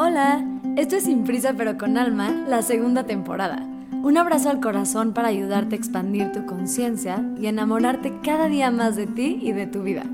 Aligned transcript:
Hola, 0.00 0.44
esto 0.76 0.94
es 0.94 1.06
Sin 1.06 1.24
Prisa 1.24 1.54
pero 1.56 1.76
con 1.76 1.98
Alma, 1.98 2.30
la 2.46 2.62
segunda 2.62 3.02
temporada. 3.02 3.66
Un 3.90 4.16
abrazo 4.16 4.48
al 4.48 4.60
corazón 4.60 5.12
para 5.12 5.26
ayudarte 5.26 5.74
a 5.74 5.78
expandir 5.78 6.30
tu 6.30 6.46
conciencia 6.46 7.20
y 7.36 7.48
enamorarte 7.48 8.12
cada 8.22 8.46
día 8.46 8.70
más 8.70 8.94
de 8.94 9.08
ti 9.08 9.40
y 9.42 9.50
de 9.50 9.66
tu 9.66 9.82
vida. 9.82 10.04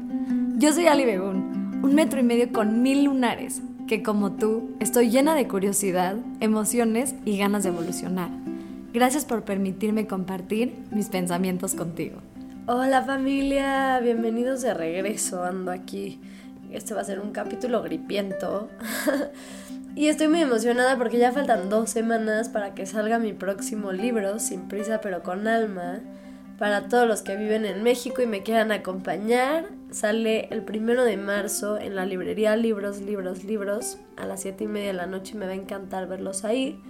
Yo 0.57 0.73
soy 0.73 0.87
Ali 0.87 1.05
Begun, 1.05 1.83
un 1.83 1.95
metro 1.95 2.19
y 2.19 2.23
medio 2.23 2.51
con 2.51 2.81
mil 2.81 3.05
lunares, 3.05 3.61
que 3.87 4.03
como 4.03 4.33
tú 4.33 4.71
estoy 4.81 5.10
llena 5.10 5.35
de 5.35 5.49
curiosidad, 5.49 6.16
emociones 6.40 7.14
y 7.26 7.37
ganas 7.37 7.64
de 7.64 7.69
evolucionar. 7.69 8.30
Gracias 8.94 9.26
por 9.26 9.44
permitirme 9.44 10.06
compartir 10.06 10.78
mis 10.92 11.10
pensamientos 11.10 11.74
contigo. 11.74 12.22
Hola 12.66 13.03
familia, 13.03 14.01
bienvenidos 14.01 14.62
de 14.62 14.72
regreso, 14.72 15.44
ando 15.44 15.71
aquí. 15.71 16.23
Este 16.75 16.93
va 16.93 17.02
a 17.02 17.05
ser 17.05 17.20
un 17.20 17.30
capítulo 17.30 17.83
gripiento. 17.83 18.69
y 19.95 20.09
estoy 20.09 20.27
muy 20.27 20.41
emocionada 20.41 20.98
porque 20.98 21.19
ya 21.19 21.31
faltan 21.31 21.71
dos 21.71 21.89
semanas 21.89 22.48
para 22.48 22.75
que 22.75 22.85
salga 22.85 23.21
mi 23.21 23.33
próximo 23.33 23.93
libro, 23.93 24.41
Sin 24.41 24.67
prisa 24.67 25.01
pero 25.01 25.23
con 25.23 25.47
alma. 25.47 26.01
Para 26.59 26.89
todos 26.89 27.07
los 27.07 27.23
que 27.23 27.37
viven 27.37 27.65
en 27.65 27.83
México 27.83 28.23
y 28.23 28.27
me 28.27 28.43
quieran 28.43 28.73
acompañar, 28.73 29.69
sale 29.91 30.48
el 30.51 30.62
primero 30.62 31.05
de 31.05 31.17
marzo 31.17 31.79
en 31.79 31.95
la 31.95 32.07
librería 32.07 32.57
Libros, 32.57 33.01
Libros, 33.01 33.45
Libros 33.45 33.98
a 34.17 34.27
las 34.27 34.43
7 34.43 34.65
y 34.65 34.67
media 34.67 34.89
de 34.89 34.95
la 34.95 35.06
noche. 35.06 35.37
Me 35.37 35.47
va 35.47 35.53
a 35.53 35.56
encantar 35.56 36.09
verlos 36.09 36.45
ahí. 36.45 36.81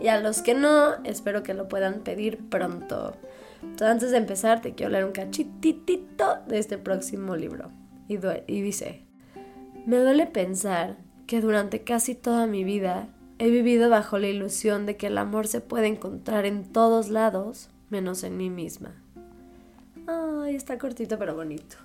Y 0.00 0.08
a 0.08 0.20
los 0.20 0.42
que 0.42 0.54
no, 0.54 0.94
espero 1.04 1.44
que 1.44 1.54
lo 1.54 1.68
puedan 1.68 2.00
pedir 2.00 2.48
pronto. 2.48 3.16
Entonces, 3.62 3.88
antes 3.88 4.10
de 4.10 4.16
empezar, 4.16 4.60
te 4.60 4.74
quiero 4.74 4.90
leer 4.90 5.04
un 5.04 5.12
cachititito 5.12 6.38
de 6.48 6.58
este 6.58 6.76
próximo 6.76 7.36
libro. 7.36 7.70
Y, 8.08 8.18
y 8.46 8.62
dice, 8.62 9.04
me 9.86 9.98
duele 9.98 10.26
pensar 10.26 10.96
que 11.26 11.40
durante 11.40 11.82
casi 11.82 12.14
toda 12.14 12.46
mi 12.46 12.64
vida 12.64 13.08
he 13.38 13.50
vivido 13.50 13.90
bajo 13.90 14.18
la 14.18 14.28
ilusión 14.28 14.86
de 14.86 14.96
que 14.96 15.08
el 15.08 15.18
amor 15.18 15.46
se 15.46 15.60
puede 15.60 15.86
encontrar 15.86 16.46
en 16.46 16.64
todos 16.72 17.08
lados, 17.08 17.70
menos 17.90 18.22
en 18.22 18.36
mí 18.36 18.50
misma. 18.50 18.94
Ay, 20.06 20.54
está 20.54 20.78
cortito 20.78 21.18
pero 21.18 21.34
bonito. 21.34 21.76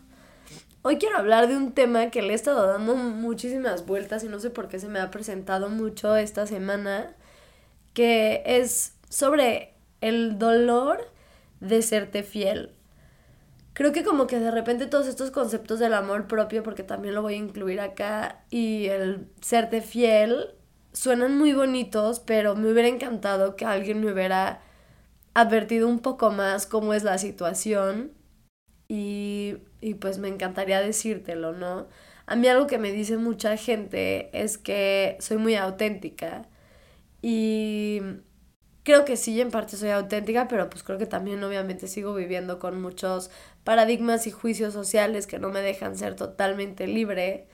Hoy 0.83 0.97
quiero 0.97 1.17
hablar 1.17 1.47
de 1.47 1.57
un 1.57 1.73
tema 1.73 2.11
que 2.11 2.21
le 2.21 2.29
he 2.29 2.35
estado 2.35 2.67
dando 2.67 2.95
muchísimas 2.95 3.85
vueltas 3.85 4.23
y 4.23 4.27
no 4.27 4.39
sé 4.39 4.49
por 4.49 4.67
qué 4.67 4.79
se 4.79 4.87
me 4.87 4.99
ha 4.99 5.11
presentado 5.11 5.69
mucho 5.69 6.15
esta 6.15 6.45
semana, 6.47 7.15
que 7.93 8.43
es 8.45 8.93
sobre 9.09 9.73
el 10.01 10.37
dolor 10.37 11.11
de 11.59 11.81
serte 11.81 12.23
fiel. 12.23 12.76
Creo 13.77 13.91
que 13.91 14.03
como 14.03 14.25
que 14.25 14.39
de 14.39 14.49
repente 14.49 14.87
todos 14.87 15.05
estos 15.05 15.29
conceptos 15.29 15.77
del 15.77 15.93
amor 15.93 16.25
propio, 16.27 16.63
porque 16.63 16.81
también 16.81 17.13
lo 17.13 17.21
voy 17.21 17.35
a 17.35 17.37
incluir 17.37 17.79
acá, 17.79 18.43
y 18.49 18.87
el 18.87 19.27
serte 19.39 19.81
fiel, 19.81 20.55
suenan 20.93 21.37
muy 21.37 21.53
bonitos, 21.53 22.19
pero 22.19 22.55
me 22.55 22.71
hubiera 22.71 22.87
encantado 22.89 23.55
que 23.55 23.65
alguien 23.65 24.01
me 24.01 24.11
hubiera 24.11 24.61
advertido 25.35 25.87
un 25.87 25.99
poco 25.99 26.31
más 26.31 26.65
cómo 26.65 26.95
es 26.95 27.03
la 27.03 27.19
situación 27.19 28.13
y, 28.87 29.57
y 29.79 29.93
pues 29.93 30.17
me 30.17 30.29
encantaría 30.29 30.81
decírtelo, 30.81 31.53
¿no? 31.53 31.87
A 32.25 32.35
mí 32.35 32.47
algo 32.47 32.65
que 32.65 32.79
me 32.79 32.91
dice 32.91 33.17
mucha 33.17 33.57
gente 33.57 34.31
es 34.33 34.57
que 34.57 35.17
soy 35.19 35.37
muy 35.37 35.53
auténtica 35.55 36.47
y 37.21 38.01
creo 38.87 39.03
que 39.03 39.17
sí, 39.17 39.41
en 39.41 39.51
parte 39.51 39.75
soy 39.75 39.89
auténtica, 39.89 40.47
pero 40.47 40.69
pues 40.69 40.81
creo 40.81 40.97
que 40.97 41.05
también 41.05 41.43
obviamente 41.43 41.89
sigo 41.89 42.15
viviendo 42.15 42.57
con 42.57 42.81
muchos 42.81 43.29
paradigmas 43.65 44.27
y 44.27 44.31
juicios 44.31 44.73
sociales 44.73 45.27
que 45.27 45.39
no 45.39 45.49
me 45.49 45.59
dejan 45.61 45.97
ser 45.97 46.15
totalmente 46.15 46.87
libre. 46.87 47.47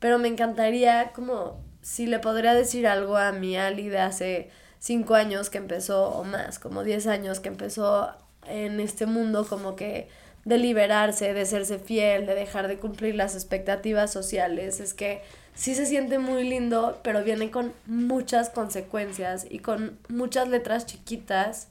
Pero 0.00 0.18
me 0.18 0.26
encantaría 0.26 1.12
como 1.14 1.60
si 1.82 2.06
le 2.06 2.18
podría 2.18 2.52
decir 2.52 2.88
algo 2.88 3.16
a 3.16 3.30
mi 3.30 3.56
Ali 3.56 3.88
de 3.90 4.00
hace 4.00 4.50
cinco 4.80 5.14
años 5.14 5.50
que 5.50 5.58
empezó, 5.58 6.08
o 6.08 6.24
más, 6.24 6.58
como 6.58 6.82
diez 6.82 7.06
años 7.06 7.38
que 7.38 7.50
empezó 7.50 8.10
en 8.48 8.80
este 8.80 9.06
mundo 9.06 9.46
como 9.48 9.76
que 9.76 10.08
de 10.44 10.58
liberarse, 10.58 11.32
de 11.32 11.46
serse 11.46 11.78
fiel, 11.78 12.26
de 12.26 12.34
dejar 12.34 12.66
de 12.66 12.78
cumplir 12.78 13.14
las 13.14 13.36
expectativas 13.36 14.12
sociales, 14.12 14.80
es 14.80 14.94
que 14.94 15.22
sí 15.54 15.74
se 15.74 15.86
siente 15.86 16.18
muy 16.18 16.44
lindo, 16.48 17.00
pero 17.02 17.22
viene 17.24 17.50
con 17.50 17.72
muchas 17.86 18.50
consecuencias 18.50 19.46
y 19.48 19.58
con 19.58 19.98
muchas 20.08 20.48
letras 20.48 20.86
chiquitas 20.86 21.68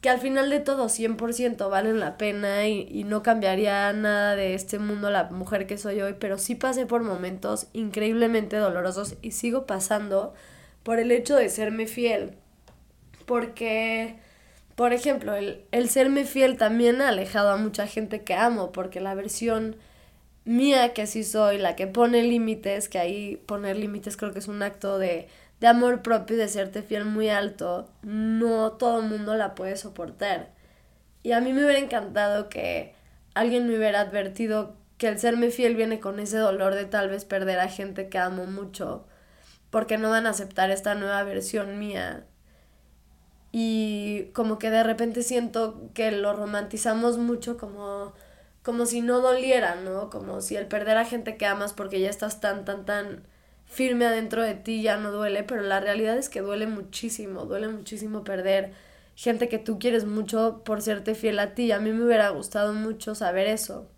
que 0.00 0.08
al 0.08 0.18
final 0.18 0.48
de 0.48 0.60
todo 0.60 0.86
100% 0.86 1.68
valen 1.68 2.00
la 2.00 2.16
pena 2.16 2.66
y, 2.66 2.88
y, 2.90 3.04
no 3.04 3.22
cambiaría 3.22 3.92
nada 3.92 4.34
de 4.34 4.54
este 4.54 4.78
mundo 4.78 5.10
la 5.10 5.24
mujer 5.24 5.66
que 5.66 5.76
soy 5.76 6.00
hoy, 6.00 6.14
pero 6.18 6.38
sí 6.38 6.54
pasé 6.54 6.86
por 6.86 7.02
momentos 7.02 7.66
increíblemente 7.74 8.56
dolorosos 8.56 9.16
y 9.20 9.32
sigo 9.32 9.66
pasando 9.66 10.32
por 10.82 10.98
el 11.00 11.12
hecho 11.12 11.36
de 11.36 11.50
serme 11.50 11.86
fiel. 11.86 12.36
Porque, 13.26 14.16
por 14.74 14.94
ejemplo, 14.94 15.34
el, 15.34 15.64
el 15.70 15.90
serme 15.90 16.24
fiel 16.24 16.56
también 16.56 17.02
ha 17.02 17.08
alejado 17.08 17.50
a 17.50 17.56
mucha 17.56 17.86
gente 17.86 18.22
que 18.22 18.34
amo, 18.34 18.72
porque 18.72 19.00
la 19.00 19.14
versión 19.14 19.76
mía 20.44 20.94
que 20.94 21.06
sí 21.06 21.24
soy, 21.24 21.58
la 21.58 21.76
que 21.76 21.86
pone 21.86 22.22
límites, 22.22 22.88
que 22.88 22.98
ahí 22.98 23.36
poner 23.46 23.76
límites 23.76 24.16
creo 24.16 24.32
que 24.32 24.38
es 24.40 24.48
un 24.48 24.62
acto 24.62 24.98
de, 24.98 25.28
de 25.60 25.66
amor 25.66 26.02
propio 26.02 26.36
y 26.36 26.38
de 26.38 26.48
serte 26.48 26.82
fiel 26.82 27.04
muy 27.04 27.28
alto, 27.28 27.88
no 28.02 28.72
todo 28.72 29.00
el 29.00 29.06
mundo 29.06 29.34
la 29.34 29.54
puede 29.54 29.76
soportar. 29.76 30.50
Y 31.22 31.32
a 31.32 31.40
mí 31.40 31.52
me 31.52 31.64
hubiera 31.64 31.78
encantado 31.78 32.48
que 32.48 32.94
alguien 33.34 33.68
me 33.68 33.76
hubiera 33.76 34.00
advertido 34.00 34.76
que 34.98 35.08
el 35.08 35.18
serme 35.18 35.50
fiel 35.50 35.76
viene 35.76 36.00
con 36.00 36.20
ese 36.20 36.38
dolor 36.38 36.74
de 36.74 36.84
tal 36.86 37.08
vez 37.10 37.24
perder 37.24 37.58
a 37.60 37.68
gente 37.68 38.08
que 38.08 38.18
amo 38.18 38.46
mucho, 38.46 39.06
porque 39.70 39.98
no 39.98 40.10
van 40.10 40.26
a 40.26 40.30
aceptar 40.30 40.70
esta 40.70 40.94
nueva 40.94 41.22
versión 41.24 41.78
mía. 41.78 42.26
Y 43.52 44.26
como 44.32 44.58
que 44.58 44.70
de 44.70 44.82
repente 44.82 45.22
siento 45.22 45.90
que 45.94 46.12
lo 46.12 46.34
romantizamos 46.34 47.18
mucho 47.18 47.56
como 47.58 48.14
como 48.62 48.86
si 48.86 49.00
no 49.00 49.20
doliera, 49.20 49.76
¿no? 49.76 50.10
Como 50.10 50.40
si 50.40 50.56
el 50.56 50.66
perder 50.66 50.96
a 50.98 51.04
gente 51.04 51.36
que 51.36 51.46
amas 51.46 51.72
porque 51.72 52.00
ya 52.00 52.10
estás 52.10 52.40
tan, 52.40 52.64
tan, 52.64 52.84
tan 52.84 53.24
firme 53.66 54.06
adentro 54.06 54.42
de 54.42 54.54
ti 54.54 54.82
ya 54.82 54.96
no 54.96 55.12
duele, 55.12 55.42
pero 55.44 55.62
la 55.62 55.80
realidad 55.80 56.18
es 56.18 56.28
que 56.28 56.40
duele 56.40 56.66
muchísimo, 56.66 57.46
duele 57.46 57.68
muchísimo 57.68 58.24
perder 58.24 58.72
gente 59.14 59.48
que 59.48 59.58
tú 59.58 59.78
quieres 59.78 60.04
mucho 60.06 60.62
por 60.64 60.82
serte 60.82 61.14
fiel 61.14 61.38
a 61.38 61.54
ti. 61.54 61.72
A 61.72 61.78
mí 61.80 61.92
me 61.92 62.04
hubiera 62.04 62.30
gustado 62.30 62.72
mucho 62.74 63.14
saber 63.14 63.46
eso. 63.46 63.88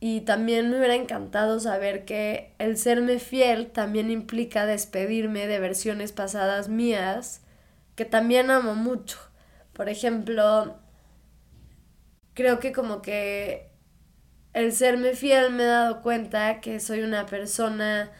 Y 0.00 0.22
también 0.22 0.70
me 0.70 0.78
hubiera 0.78 0.94
encantado 0.94 1.60
saber 1.60 2.04
que 2.06 2.54
el 2.58 2.78
serme 2.78 3.18
fiel 3.18 3.70
también 3.70 4.10
implica 4.10 4.64
despedirme 4.64 5.46
de 5.46 5.58
versiones 5.60 6.12
pasadas 6.12 6.68
mías 6.68 7.42
que 7.96 8.06
también 8.06 8.50
amo 8.50 8.74
mucho. 8.74 9.18
Por 9.74 9.88
ejemplo, 9.90 10.76
creo 12.40 12.58
que 12.58 12.72
como 12.72 13.02
que 13.02 13.68
el 14.54 14.72
serme 14.72 15.12
fiel 15.12 15.52
me 15.52 15.64
he 15.64 15.66
dado 15.66 16.00
cuenta 16.00 16.62
que 16.62 16.80
soy 16.80 17.02
una 17.02 17.26
persona 17.26 18.10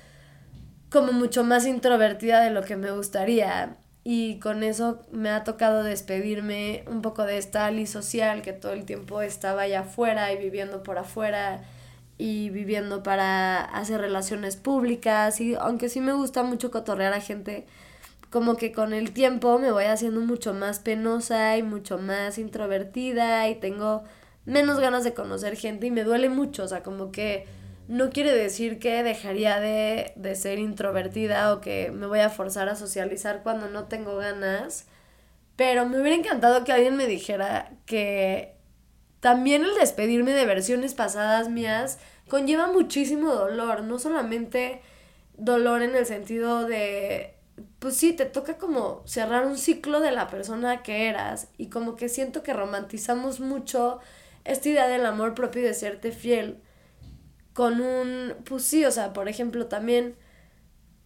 como 0.90 1.12
mucho 1.12 1.42
más 1.42 1.66
introvertida 1.66 2.42
de 2.42 2.50
lo 2.50 2.62
que 2.62 2.76
me 2.76 2.90
gustaría. 2.90 3.78
Y 4.04 4.38
con 4.38 4.62
eso 4.62 5.06
me 5.10 5.30
ha 5.30 5.42
tocado 5.42 5.82
despedirme 5.84 6.84
un 6.86 7.00
poco 7.00 7.24
de 7.24 7.38
esta 7.38 7.64
Ali 7.64 7.86
social 7.86 8.42
que 8.42 8.52
todo 8.52 8.72
el 8.72 8.84
tiempo 8.84 9.22
estaba 9.22 9.62
allá 9.62 9.80
afuera 9.80 10.30
y 10.32 10.36
viviendo 10.36 10.82
por 10.82 10.98
afuera 10.98 11.62
y 12.18 12.50
viviendo 12.50 13.02
para 13.02 13.62
hacer 13.64 14.02
relaciones 14.02 14.56
públicas. 14.56 15.40
Y 15.40 15.54
aunque 15.54 15.88
sí 15.88 16.00
me 16.00 16.12
gusta 16.12 16.42
mucho 16.42 16.70
cotorrear 16.70 17.14
a 17.14 17.22
gente 17.22 17.66
como 18.30 18.56
que 18.56 18.72
con 18.72 18.92
el 18.92 19.12
tiempo 19.12 19.58
me 19.58 19.72
voy 19.72 19.84
haciendo 19.84 20.20
mucho 20.20 20.54
más 20.54 20.78
penosa 20.78 21.56
y 21.56 21.62
mucho 21.62 21.98
más 21.98 22.38
introvertida 22.38 23.48
y 23.48 23.56
tengo 23.56 24.04
menos 24.44 24.78
ganas 24.80 25.04
de 25.04 25.14
conocer 25.14 25.56
gente 25.56 25.86
y 25.88 25.90
me 25.90 26.04
duele 26.04 26.28
mucho, 26.28 26.64
o 26.64 26.68
sea, 26.68 26.82
como 26.82 27.12
que 27.12 27.46
no 27.88 28.10
quiere 28.10 28.32
decir 28.32 28.78
que 28.78 29.02
dejaría 29.02 29.58
de, 29.60 30.12
de 30.16 30.34
ser 30.36 30.60
introvertida 30.60 31.52
o 31.52 31.60
que 31.60 31.90
me 31.90 32.06
voy 32.06 32.20
a 32.20 32.30
forzar 32.30 32.68
a 32.68 32.76
socializar 32.76 33.42
cuando 33.42 33.68
no 33.68 33.84
tengo 33.84 34.16
ganas, 34.16 34.86
pero 35.56 35.86
me 35.86 36.00
hubiera 36.00 36.16
encantado 36.16 36.64
que 36.64 36.72
alguien 36.72 36.96
me 36.96 37.06
dijera 37.06 37.72
que 37.86 38.54
también 39.18 39.64
el 39.64 39.74
despedirme 39.74 40.32
de 40.32 40.46
versiones 40.46 40.94
pasadas 40.94 41.48
mías 41.48 41.98
conlleva 42.28 42.68
muchísimo 42.68 43.34
dolor, 43.34 43.82
no 43.82 43.98
solamente 43.98 44.80
dolor 45.36 45.82
en 45.82 45.96
el 45.96 46.06
sentido 46.06 46.66
de 46.66 47.34
pues 47.78 47.96
sí, 47.96 48.12
te 48.12 48.26
toca 48.26 48.58
como 48.58 49.02
cerrar 49.06 49.46
un 49.46 49.58
ciclo 49.58 50.00
de 50.00 50.12
la 50.12 50.28
persona 50.28 50.82
que 50.82 51.08
eras 51.08 51.48
y 51.58 51.68
como 51.68 51.96
que 51.96 52.08
siento 52.08 52.42
que 52.42 52.52
romantizamos 52.52 53.40
mucho 53.40 54.00
esta 54.44 54.68
idea 54.68 54.88
del 54.88 55.06
amor 55.06 55.34
propio 55.34 55.62
y 55.62 55.64
de 55.64 55.74
serte 55.74 56.12
fiel 56.12 56.58
con 57.52 57.80
un, 57.80 58.34
pues 58.44 58.64
sí, 58.64 58.84
o 58.84 58.90
sea, 58.90 59.12
por 59.12 59.28
ejemplo, 59.28 59.66
también 59.66 60.16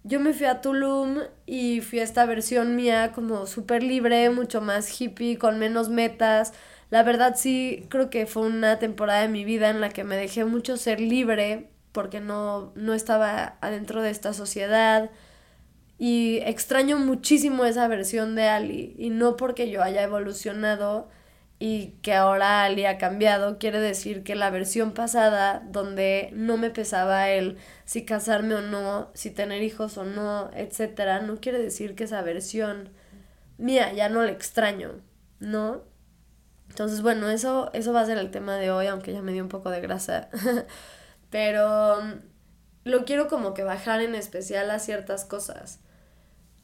yo 0.02 0.20
me 0.20 0.34
fui 0.34 0.46
a 0.46 0.60
Tulum 0.60 1.20
y 1.46 1.80
fui 1.80 2.00
a 2.00 2.02
esta 2.04 2.26
versión 2.26 2.76
mía 2.76 3.12
como 3.14 3.46
súper 3.46 3.82
libre, 3.82 4.28
mucho 4.30 4.60
más 4.60 5.00
hippie, 5.00 5.38
con 5.38 5.58
menos 5.58 5.88
metas. 5.88 6.52
La 6.90 7.02
verdad 7.02 7.34
sí, 7.36 7.86
creo 7.88 8.10
que 8.10 8.26
fue 8.26 8.42
una 8.46 8.78
temporada 8.78 9.22
de 9.22 9.28
mi 9.28 9.44
vida 9.44 9.70
en 9.70 9.80
la 9.80 9.88
que 9.88 10.04
me 10.04 10.16
dejé 10.16 10.44
mucho 10.44 10.76
ser 10.76 11.00
libre 11.00 11.70
porque 11.92 12.20
no, 12.20 12.72
no 12.74 12.92
estaba 12.94 13.56
adentro 13.60 14.02
de 14.02 14.10
esta 14.10 14.34
sociedad 14.34 15.10
Y 15.98 16.38
extraño 16.44 16.98
muchísimo 16.98 17.64
esa 17.64 17.88
versión 17.88 18.34
de 18.34 18.48
Ali. 18.48 18.94
Y 18.98 19.10
no 19.10 19.36
porque 19.36 19.70
yo 19.70 19.82
haya 19.82 20.02
evolucionado 20.02 21.08
y 21.58 21.92
que 22.02 22.14
ahora 22.14 22.64
Ali 22.64 22.84
ha 22.84 22.98
cambiado, 22.98 23.58
quiere 23.58 23.80
decir 23.80 24.22
que 24.24 24.34
la 24.34 24.50
versión 24.50 24.92
pasada, 24.92 25.62
donde 25.70 26.30
no 26.34 26.56
me 26.56 26.70
pesaba 26.70 27.30
el 27.30 27.58
si 27.84 28.04
casarme 28.04 28.56
o 28.56 28.60
no, 28.60 29.10
si 29.14 29.30
tener 29.30 29.62
hijos 29.62 29.96
o 29.96 30.04
no, 30.04 30.50
etcétera, 30.54 31.20
no 31.22 31.40
quiere 31.40 31.58
decir 31.58 31.94
que 31.94 32.04
esa 32.04 32.22
versión 32.22 32.90
mía 33.58 33.92
ya 33.92 34.08
no 34.08 34.22
la 34.22 34.32
extraño, 34.32 35.00
¿no? 35.40 35.82
Entonces, 36.68 37.02
bueno, 37.02 37.30
eso, 37.30 37.70
eso 37.72 37.92
va 37.92 38.00
a 38.02 38.06
ser 38.06 38.18
el 38.18 38.30
tema 38.30 38.56
de 38.56 38.70
hoy, 38.70 38.86
aunque 38.88 39.12
ya 39.12 39.22
me 39.22 39.32
dio 39.32 39.42
un 39.42 39.48
poco 39.48 39.70
de 39.70 39.80
grasa. 39.80 40.28
Pero 41.30 41.98
lo 42.84 43.04
quiero 43.04 43.28
como 43.28 43.54
que 43.54 43.64
bajar 43.64 44.00
en 44.00 44.14
especial 44.14 44.70
a 44.70 44.78
ciertas 44.78 45.24
cosas. 45.24 45.80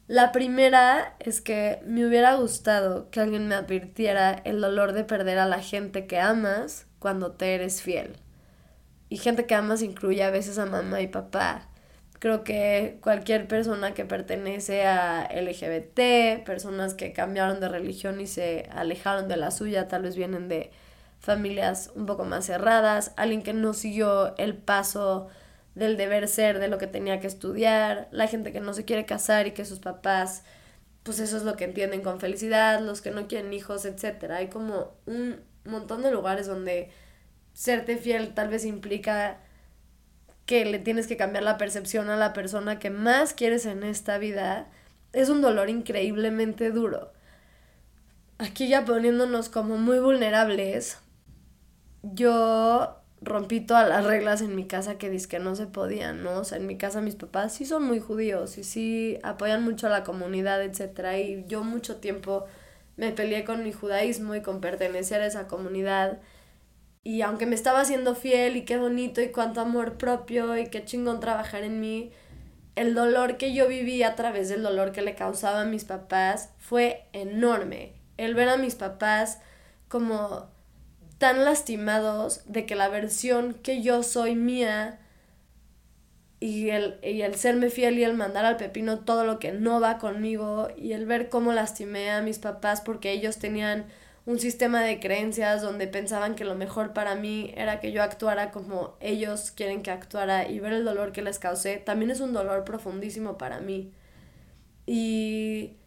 La 0.07 0.31
primera 0.31 1.15
es 1.19 1.41
que 1.41 1.79
me 1.85 2.05
hubiera 2.05 2.35
gustado 2.35 3.09
que 3.11 3.19
alguien 3.19 3.47
me 3.47 3.55
advirtiera 3.55 4.41
el 4.43 4.61
dolor 4.61 4.93
de 4.93 5.03
perder 5.03 5.39
a 5.39 5.45
la 5.45 5.61
gente 5.61 6.05
que 6.05 6.19
amas 6.19 6.85
cuando 6.99 7.31
te 7.31 7.55
eres 7.55 7.81
fiel. 7.81 8.17
Y 9.09 9.17
gente 9.17 9.45
que 9.45 9.55
amas 9.55 9.81
incluye 9.81 10.23
a 10.23 10.29
veces 10.29 10.57
a 10.57 10.65
mamá 10.65 11.01
y 11.01 11.07
papá. 11.07 11.69
Creo 12.19 12.43
que 12.43 12.99
cualquier 13.01 13.47
persona 13.47 13.93
que 13.93 14.05
pertenece 14.05 14.85
a 14.85 15.27
LGBT, 15.33 16.43
personas 16.45 16.93
que 16.93 17.13
cambiaron 17.13 17.59
de 17.59 17.69
religión 17.69 18.21
y 18.21 18.27
se 18.27 18.69
alejaron 18.71 19.27
de 19.27 19.37
la 19.37 19.49
suya, 19.49 19.87
tal 19.87 20.03
vez 20.03 20.15
vienen 20.15 20.49
de 20.49 20.71
familias 21.19 21.91
un 21.95 22.05
poco 22.05 22.25
más 22.25 22.45
cerradas, 22.45 23.13
alguien 23.15 23.43
que 23.43 23.53
no 23.53 23.73
siguió 23.73 24.35
el 24.37 24.55
paso 24.55 25.29
del 25.75 25.97
deber 25.97 26.27
ser, 26.27 26.59
de 26.59 26.67
lo 26.67 26.77
que 26.77 26.87
tenía 26.87 27.19
que 27.19 27.27
estudiar, 27.27 28.07
la 28.11 28.27
gente 28.27 28.51
que 28.51 28.59
no 28.59 28.73
se 28.73 28.85
quiere 28.85 29.05
casar 29.05 29.47
y 29.47 29.51
que 29.51 29.65
sus 29.65 29.79
papás, 29.79 30.43
pues 31.03 31.19
eso 31.19 31.37
es 31.37 31.43
lo 31.43 31.55
que 31.55 31.63
entienden 31.63 32.01
con 32.01 32.19
felicidad, 32.19 32.81
los 32.81 33.01
que 33.01 33.11
no 33.11 33.27
quieren 33.27 33.53
hijos, 33.53 33.85
etc. 33.85 34.31
Hay 34.31 34.47
como 34.47 34.91
un 35.05 35.39
montón 35.65 36.03
de 36.03 36.11
lugares 36.11 36.47
donde 36.47 36.89
serte 37.53 37.97
fiel 37.97 38.33
tal 38.33 38.49
vez 38.49 38.65
implica 38.65 39.39
que 40.45 40.65
le 40.65 40.79
tienes 40.79 41.07
que 41.07 41.17
cambiar 41.17 41.43
la 41.43 41.57
percepción 41.57 42.09
a 42.09 42.17
la 42.17 42.33
persona 42.33 42.79
que 42.79 42.89
más 42.89 43.33
quieres 43.33 43.65
en 43.65 43.83
esta 43.83 44.17
vida. 44.17 44.67
Es 45.13 45.29
un 45.29 45.41
dolor 45.41 45.69
increíblemente 45.69 46.71
duro. 46.71 47.13
Aquí 48.37 48.67
ya 48.67 48.85
poniéndonos 48.85 49.49
como 49.49 49.77
muy 49.77 49.99
vulnerables, 49.99 50.97
yo 52.01 53.00
rompí 53.21 53.61
todas 53.61 53.87
las 53.87 54.03
reglas 54.05 54.41
en 54.41 54.55
mi 54.55 54.65
casa 54.65 54.97
que 54.97 55.11
que 55.29 55.39
no 55.39 55.55
se 55.55 55.67
podían, 55.67 56.23
¿no? 56.23 56.39
O 56.39 56.43
sea, 56.43 56.57
en 56.57 56.67
mi 56.67 56.77
casa 56.77 57.01
mis 57.01 57.15
papás 57.15 57.53
sí 57.53 57.65
son 57.65 57.83
muy 57.83 57.99
judíos 57.99 58.57
y 58.57 58.63
sí 58.63 59.19
apoyan 59.23 59.63
mucho 59.63 59.87
a 59.87 59.91
la 59.91 60.03
comunidad, 60.03 60.63
etcétera, 60.63 61.19
y 61.19 61.45
yo 61.47 61.63
mucho 61.63 61.97
tiempo 61.97 62.45
me 62.97 63.11
peleé 63.11 63.43
con 63.45 63.63
mi 63.63 63.71
judaísmo 63.71 64.35
y 64.35 64.41
con 64.41 64.61
pertenecer 64.61 65.21
a 65.21 65.27
esa 65.27 65.47
comunidad. 65.47 66.19
Y 67.03 67.21
aunque 67.23 67.47
me 67.47 67.55
estaba 67.55 67.81
haciendo 67.81 68.15
fiel 68.15 68.57
y 68.57 68.65
qué 68.65 68.77
bonito 68.77 69.21
y 69.21 69.31
cuánto 69.31 69.61
amor 69.61 69.97
propio 69.97 70.57
y 70.57 70.67
qué 70.67 70.85
chingón 70.85 71.19
trabajar 71.19 71.63
en 71.63 71.79
mí, 71.79 72.11
el 72.75 72.93
dolor 72.93 73.37
que 73.37 73.53
yo 73.53 73.67
viví 73.67 74.03
a 74.03 74.15
través 74.15 74.49
del 74.49 74.63
dolor 74.63 74.91
que 74.91 75.01
le 75.01 75.15
causaba 75.15 75.61
a 75.61 75.65
mis 75.65 75.85
papás 75.85 76.51
fue 76.59 77.05
enorme. 77.13 77.93
El 78.17 78.35
ver 78.35 78.49
a 78.49 78.57
mis 78.57 78.75
papás 78.75 79.39
como 79.87 80.50
tan 81.21 81.45
lastimados 81.45 82.41
de 82.47 82.65
que 82.65 82.73
la 82.73 82.89
versión 82.89 83.53
que 83.53 83.83
yo 83.83 84.01
soy 84.01 84.33
mía 84.33 84.99
y 86.39 86.71
el, 86.71 86.97
y 87.03 87.21
el 87.21 87.35
serme 87.35 87.69
fiel 87.69 87.99
y 87.99 88.03
el 88.03 88.15
mandar 88.15 88.43
al 88.43 88.57
pepino 88.57 89.01
todo 89.01 89.23
lo 89.23 89.37
que 89.37 89.51
no 89.51 89.79
va 89.79 89.99
conmigo 89.99 90.69
y 90.75 90.93
el 90.93 91.05
ver 91.05 91.29
cómo 91.29 91.53
lastimé 91.53 92.09
a 92.09 92.23
mis 92.23 92.39
papás 92.39 92.81
porque 92.81 93.11
ellos 93.11 93.37
tenían 93.37 93.85
un 94.25 94.39
sistema 94.39 94.81
de 94.81 94.99
creencias 94.99 95.61
donde 95.61 95.85
pensaban 95.85 96.33
que 96.33 96.43
lo 96.43 96.55
mejor 96.55 96.91
para 96.91 97.13
mí 97.13 97.53
era 97.55 97.79
que 97.79 97.91
yo 97.91 98.01
actuara 98.01 98.49
como 98.49 98.95
ellos 98.99 99.51
quieren 99.51 99.83
que 99.83 99.91
actuara 99.91 100.49
y 100.49 100.59
ver 100.59 100.73
el 100.73 100.85
dolor 100.85 101.11
que 101.11 101.21
les 101.21 101.37
causé 101.37 101.77
también 101.77 102.09
es 102.09 102.19
un 102.19 102.33
dolor 102.33 102.63
profundísimo 102.63 103.37
para 103.37 103.59
mí. 103.59 103.91
Y 104.87 105.77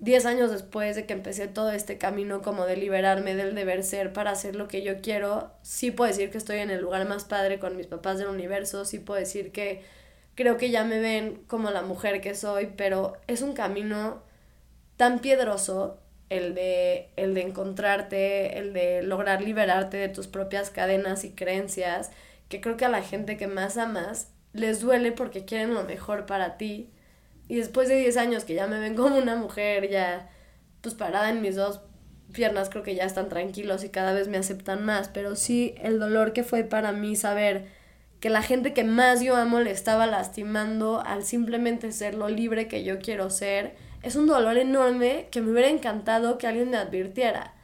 10 0.00 0.24
años 0.26 0.50
después 0.50 0.96
de 0.96 1.04
que 1.06 1.12
empecé 1.12 1.46
todo 1.46 1.70
este 1.70 1.98
camino 1.98 2.40
como 2.40 2.64
de 2.64 2.76
liberarme 2.76 3.34
del 3.34 3.54
deber 3.54 3.84
ser 3.84 4.12
para 4.12 4.30
hacer 4.30 4.56
lo 4.56 4.66
que 4.66 4.82
yo 4.82 5.00
quiero, 5.02 5.52
sí 5.62 5.90
puedo 5.90 6.10
decir 6.10 6.30
que 6.30 6.38
estoy 6.38 6.58
en 6.58 6.70
el 6.70 6.80
lugar 6.80 7.06
más 7.06 7.24
padre 7.24 7.58
con 7.58 7.76
mis 7.76 7.86
papás 7.86 8.18
del 8.18 8.28
universo, 8.28 8.86
sí 8.86 8.98
puedo 8.98 9.20
decir 9.20 9.52
que 9.52 9.82
creo 10.34 10.56
que 10.56 10.70
ya 10.70 10.84
me 10.84 11.00
ven 11.00 11.42
como 11.46 11.70
la 11.70 11.82
mujer 11.82 12.22
que 12.22 12.34
soy, 12.34 12.72
pero 12.76 13.18
es 13.26 13.42
un 13.42 13.52
camino 13.52 14.22
tan 14.96 15.18
piedroso 15.18 15.98
el 16.30 16.54
de, 16.54 17.10
el 17.16 17.34
de 17.34 17.42
encontrarte, 17.42 18.58
el 18.58 18.72
de 18.72 19.02
lograr 19.02 19.42
liberarte 19.42 19.98
de 19.98 20.08
tus 20.08 20.28
propias 20.28 20.70
cadenas 20.70 21.24
y 21.24 21.32
creencias, 21.32 22.10
que 22.48 22.62
creo 22.62 22.76
que 22.78 22.86
a 22.86 22.90
la 22.90 23.02
gente 23.02 23.36
que 23.36 23.48
más 23.48 23.76
amas 23.76 24.32
les 24.54 24.80
duele 24.80 25.12
porque 25.12 25.44
quieren 25.44 25.74
lo 25.74 25.84
mejor 25.84 26.24
para 26.26 26.56
ti 26.56 26.90
y 27.50 27.56
después 27.56 27.88
de 27.88 27.96
10 27.96 28.16
años 28.16 28.44
que 28.44 28.54
ya 28.54 28.68
me 28.68 28.78
ven 28.78 28.94
como 28.94 29.18
una 29.18 29.34
mujer, 29.34 29.90
ya 29.90 30.30
pues 30.82 30.94
parada 30.94 31.30
en 31.30 31.42
mis 31.42 31.56
dos 31.56 31.80
piernas, 32.32 32.70
creo 32.70 32.84
que 32.84 32.94
ya 32.94 33.02
están 33.02 33.28
tranquilos 33.28 33.82
y 33.82 33.88
cada 33.88 34.12
vez 34.12 34.28
me 34.28 34.36
aceptan 34.36 34.84
más. 34.84 35.08
Pero 35.08 35.34
sí, 35.34 35.74
el 35.82 35.98
dolor 35.98 36.32
que 36.32 36.44
fue 36.44 36.62
para 36.62 36.92
mí 36.92 37.16
saber 37.16 37.66
que 38.20 38.30
la 38.30 38.42
gente 38.42 38.72
que 38.72 38.84
más 38.84 39.20
yo 39.20 39.34
amo 39.34 39.58
le 39.58 39.72
estaba 39.72 40.06
lastimando 40.06 41.02
al 41.04 41.24
simplemente 41.24 41.90
ser 41.90 42.14
lo 42.14 42.28
libre 42.28 42.68
que 42.68 42.84
yo 42.84 43.00
quiero 43.00 43.30
ser, 43.30 43.74
es 44.04 44.14
un 44.14 44.28
dolor 44.28 44.56
enorme 44.56 45.26
que 45.32 45.40
me 45.40 45.50
hubiera 45.50 45.70
encantado 45.70 46.38
que 46.38 46.46
alguien 46.46 46.70
me 46.70 46.76
advirtiera. 46.76 47.54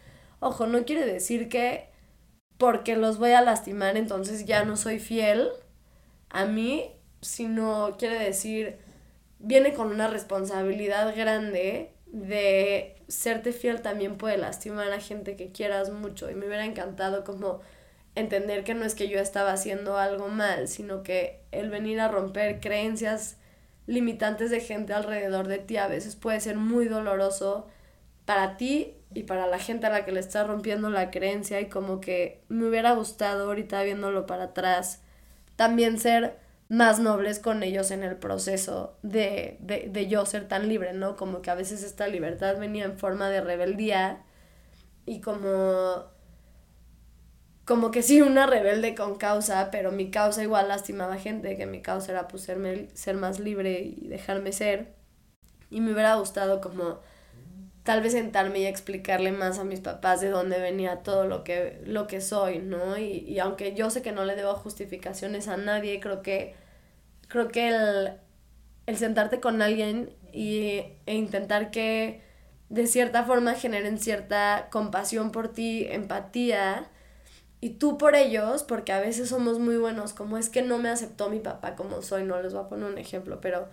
Ojo, 0.40 0.66
no 0.66 0.84
quiere 0.84 1.06
decir 1.06 1.48
que 1.48 1.90
porque 2.58 2.96
los 2.96 3.18
voy 3.18 3.30
a 3.30 3.40
lastimar 3.40 3.96
entonces 3.96 4.46
ya 4.46 4.64
no 4.64 4.76
soy 4.76 4.98
fiel 4.98 5.48
a 6.28 6.44
mí, 6.44 6.90
sino 7.20 7.94
quiere 8.00 8.18
decir 8.18 8.84
viene 9.38 9.74
con 9.74 9.88
una 9.88 10.08
responsabilidad 10.08 11.14
grande 11.16 11.92
de 12.06 12.96
serte 13.08 13.52
fiel 13.52 13.82
también 13.82 14.16
puede 14.16 14.38
lastimar 14.38 14.90
a 14.92 15.00
gente 15.00 15.36
que 15.36 15.52
quieras 15.52 15.90
mucho. 15.90 16.30
Y 16.30 16.34
me 16.34 16.46
hubiera 16.46 16.64
encantado 16.64 17.24
como 17.24 17.60
entender 18.14 18.64
que 18.64 18.74
no 18.74 18.84
es 18.84 18.94
que 18.94 19.08
yo 19.08 19.20
estaba 19.20 19.52
haciendo 19.52 19.98
algo 19.98 20.28
mal, 20.28 20.68
sino 20.68 21.02
que 21.02 21.40
el 21.52 21.70
venir 21.70 22.00
a 22.00 22.08
romper 22.08 22.60
creencias 22.60 23.36
limitantes 23.86 24.50
de 24.50 24.60
gente 24.60 24.92
alrededor 24.94 25.46
de 25.46 25.58
ti 25.58 25.76
a 25.76 25.86
veces 25.86 26.16
puede 26.16 26.40
ser 26.40 26.56
muy 26.56 26.86
doloroso 26.86 27.68
para 28.24 28.56
ti 28.56 28.94
y 29.14 29.22
para 29.22 29.46
la 29.46 29.58
gente 29.58 29.86
a 29.86 29.90
la 29.90 30.04
que 30.04 30.12
le 30.12 30.20
estás 30.20 30.46
rompiendo 30.46 30.90
la 30.90 31.10
creencia. 31.10 31.60
Y 31.60 31.68
como 31.68 32.00
que 32.00 32.40
me 32.48 32.66
hubiera 32.66 32.92
gustado 32.92 33.44
ahorita 33.46 33.82
viéndolo 33.82 34.26
para 34.26 34.44
atrás 34.44 35.02
también 35.56 35.98
ser 35.98 36.38
más 36.68 36.98
nobles 36.98 37.38
con 37.38 37.62
ellos 37.62 37.90
en 37.90 38.02
el 38.02 38.16
proceso 38.16 38.98
de, 39.02 39.56
de, 39.60 39.88
de, 39.90 40.08
yo 40.08 40.26
ser 40.26 40.48
tan 40.48 40.68
libre, 40.68 40.92
¿no? 40.92 41.16
Como 41.16 41.42
que 41.42 41.50
a 41.50 41.54
veces 41.54 41.82
esta 41.82 42.08
libertad 42.08 42.58
venía 42.58 42.84
en 42.84 42.98
forma 42.98 43.30
de 43.30 43.40
rebeldía 43.40 44.24
y 45.06 45.20
como 45.20 46.06
como 47.66 47.90
que 47.90 48.02
sí 48.02 48.22
una 48.22 48.46
rebelde 48.46 48.94
con 48.94 49.16
causa, 49.16 49.70
pero 49.72 49.90
mi 49.90 50.10
causa 50.10 50.42
igual 50.42 50.68
lastimaba 50.68 51.16
gente, 51.18 51.56
que 51.56 51.66
mi 51.66 51.82
causa 51.82 52.12
era 52.12 52.28
pues 52.28 52.44
ser 52.44 53.16
más 53.16 53.40
libre 53.40 53.80
y 53.80 54.06
dejarme 54.08 54.52
ser. 54.52 54.94
Y 55.70 55.80
me 55.80 55.92
hubiera 55.92 56.14
gustado 56.14 56.60
como 56.60 57.00
tal 57.86 58.02
vez 58.02 58.12
sentarme 58.14 58.60
y 58.60 58.66
explicarle 58.66 59.32
más 59.32 59.60
a 59.60 59.64
mis 59.64 59.80
papás 59.80 60.20
de 60.20 60.30
dónde 60.30 60.60
venía 60.60 61.04
todo 61.04 61.26
lo 61.26 61.44
que, 61.44 61.80
lo 61.86 62.08
que 62.08 62.20
soy, 62.20 62.58
¿no? 62.58 62.98
Y, 62.98 63.20
y 63.20 63.38
aunque 63.40 63.74
yo 63.74 63.90
sé 63.90 64.02
que 64.02 64.12
no 64.12 64.24
le 64.26 64.36
debo 64.36 64.54
justificaciones 64.56 65.48
a 65.48 65.56
nadie, 65.56 66.00
creo 66.00 66.22
que, 66.22 66.56
creo 67.28 67.48
que 67.48 67.68
el, 67.68 68.12
el 68.86 68.96
sentarte 68.96 69.40
con 69.40 69.62
alguien 69.62 70.14
y, 70.32 70.82
e 71.06 71.14
intentar 71.14 71.70
que 71.70 72.22
de 72.68 72.86
cierta 72.86 73.24
forma 73.24 73.54
generen 73.54 73.98
cierta 73.98 74.68
compasión 74.70 75.30
por 75.32 75.52
ti, 75.52 75.86
empatía, 75.90 76.90
y 77.60 77.70
tú 77.70 77.98
por 77.98 78.16
ellos, 78.16 78.62
porque 78.64 78.92
a 78.92 79.00
veces 79.00 79.28
somos 79.30 79.58
muy 79.58 79.76
buenos, 79.76 80.12
como 80.12 80.38
es 80.38 80.50
que 80.50 80.62
no 80.62 80.78
me 80.78 80.88
aceptó 80.90 81.30
mi 81.30 81.40
papá 81.40 81.76
como 81.76 82.02
soy, 82.02 82.24
no 82.24 82.40
les 82.42 82.54
voy 82.54 82.64
a 82.64 82.68
poner 82.68 82.90
un 82.90 82.98
ejemplo, 82.98 83.40
pero 83.40 83.68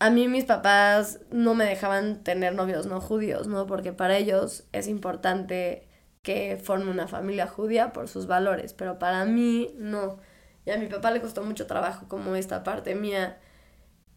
a 0.00 0.10
mí 0.10 0.28
mis 0.28 0.44
papás 0.44 1.20
no 1.30 1.54
me 1.54 1.64
dejaban 1.64 2.22
tener 2.22 2.54
novios 2.54 2.86
no 2.86 3.00
judíos, 3.00 3.48
¿no? 3.48 3.66
Porque 3.66 3.92
para 3.92 4.16
ellos 4.16 4.64
es 4.72 4.88
importante 4.88 5.88
que 6.22 6.56
forme 6.56 6.90
una 6.90 7.08
familia 7.08 7.46
judía 7.46 7.92
por 7.92 8.08
sus 8.08 8.26
valores, 8.26 8.74
pero 8.74 8.98
para 8.98 9.24
mí 9.24 9.74
no. 9.78 10.18
Y 10.64 10.70
a 10.70 10.78
mi 10.78 10.86
papá 10.86 11.10
le 11.10 11.20
costó 11.20 11.42
mucho 11.42 11.66
trabajo 11.66 12.06
como 12.08 12.36
esta 12.36 12.62
parte 12.64 12.94
mía. 12.94 13.38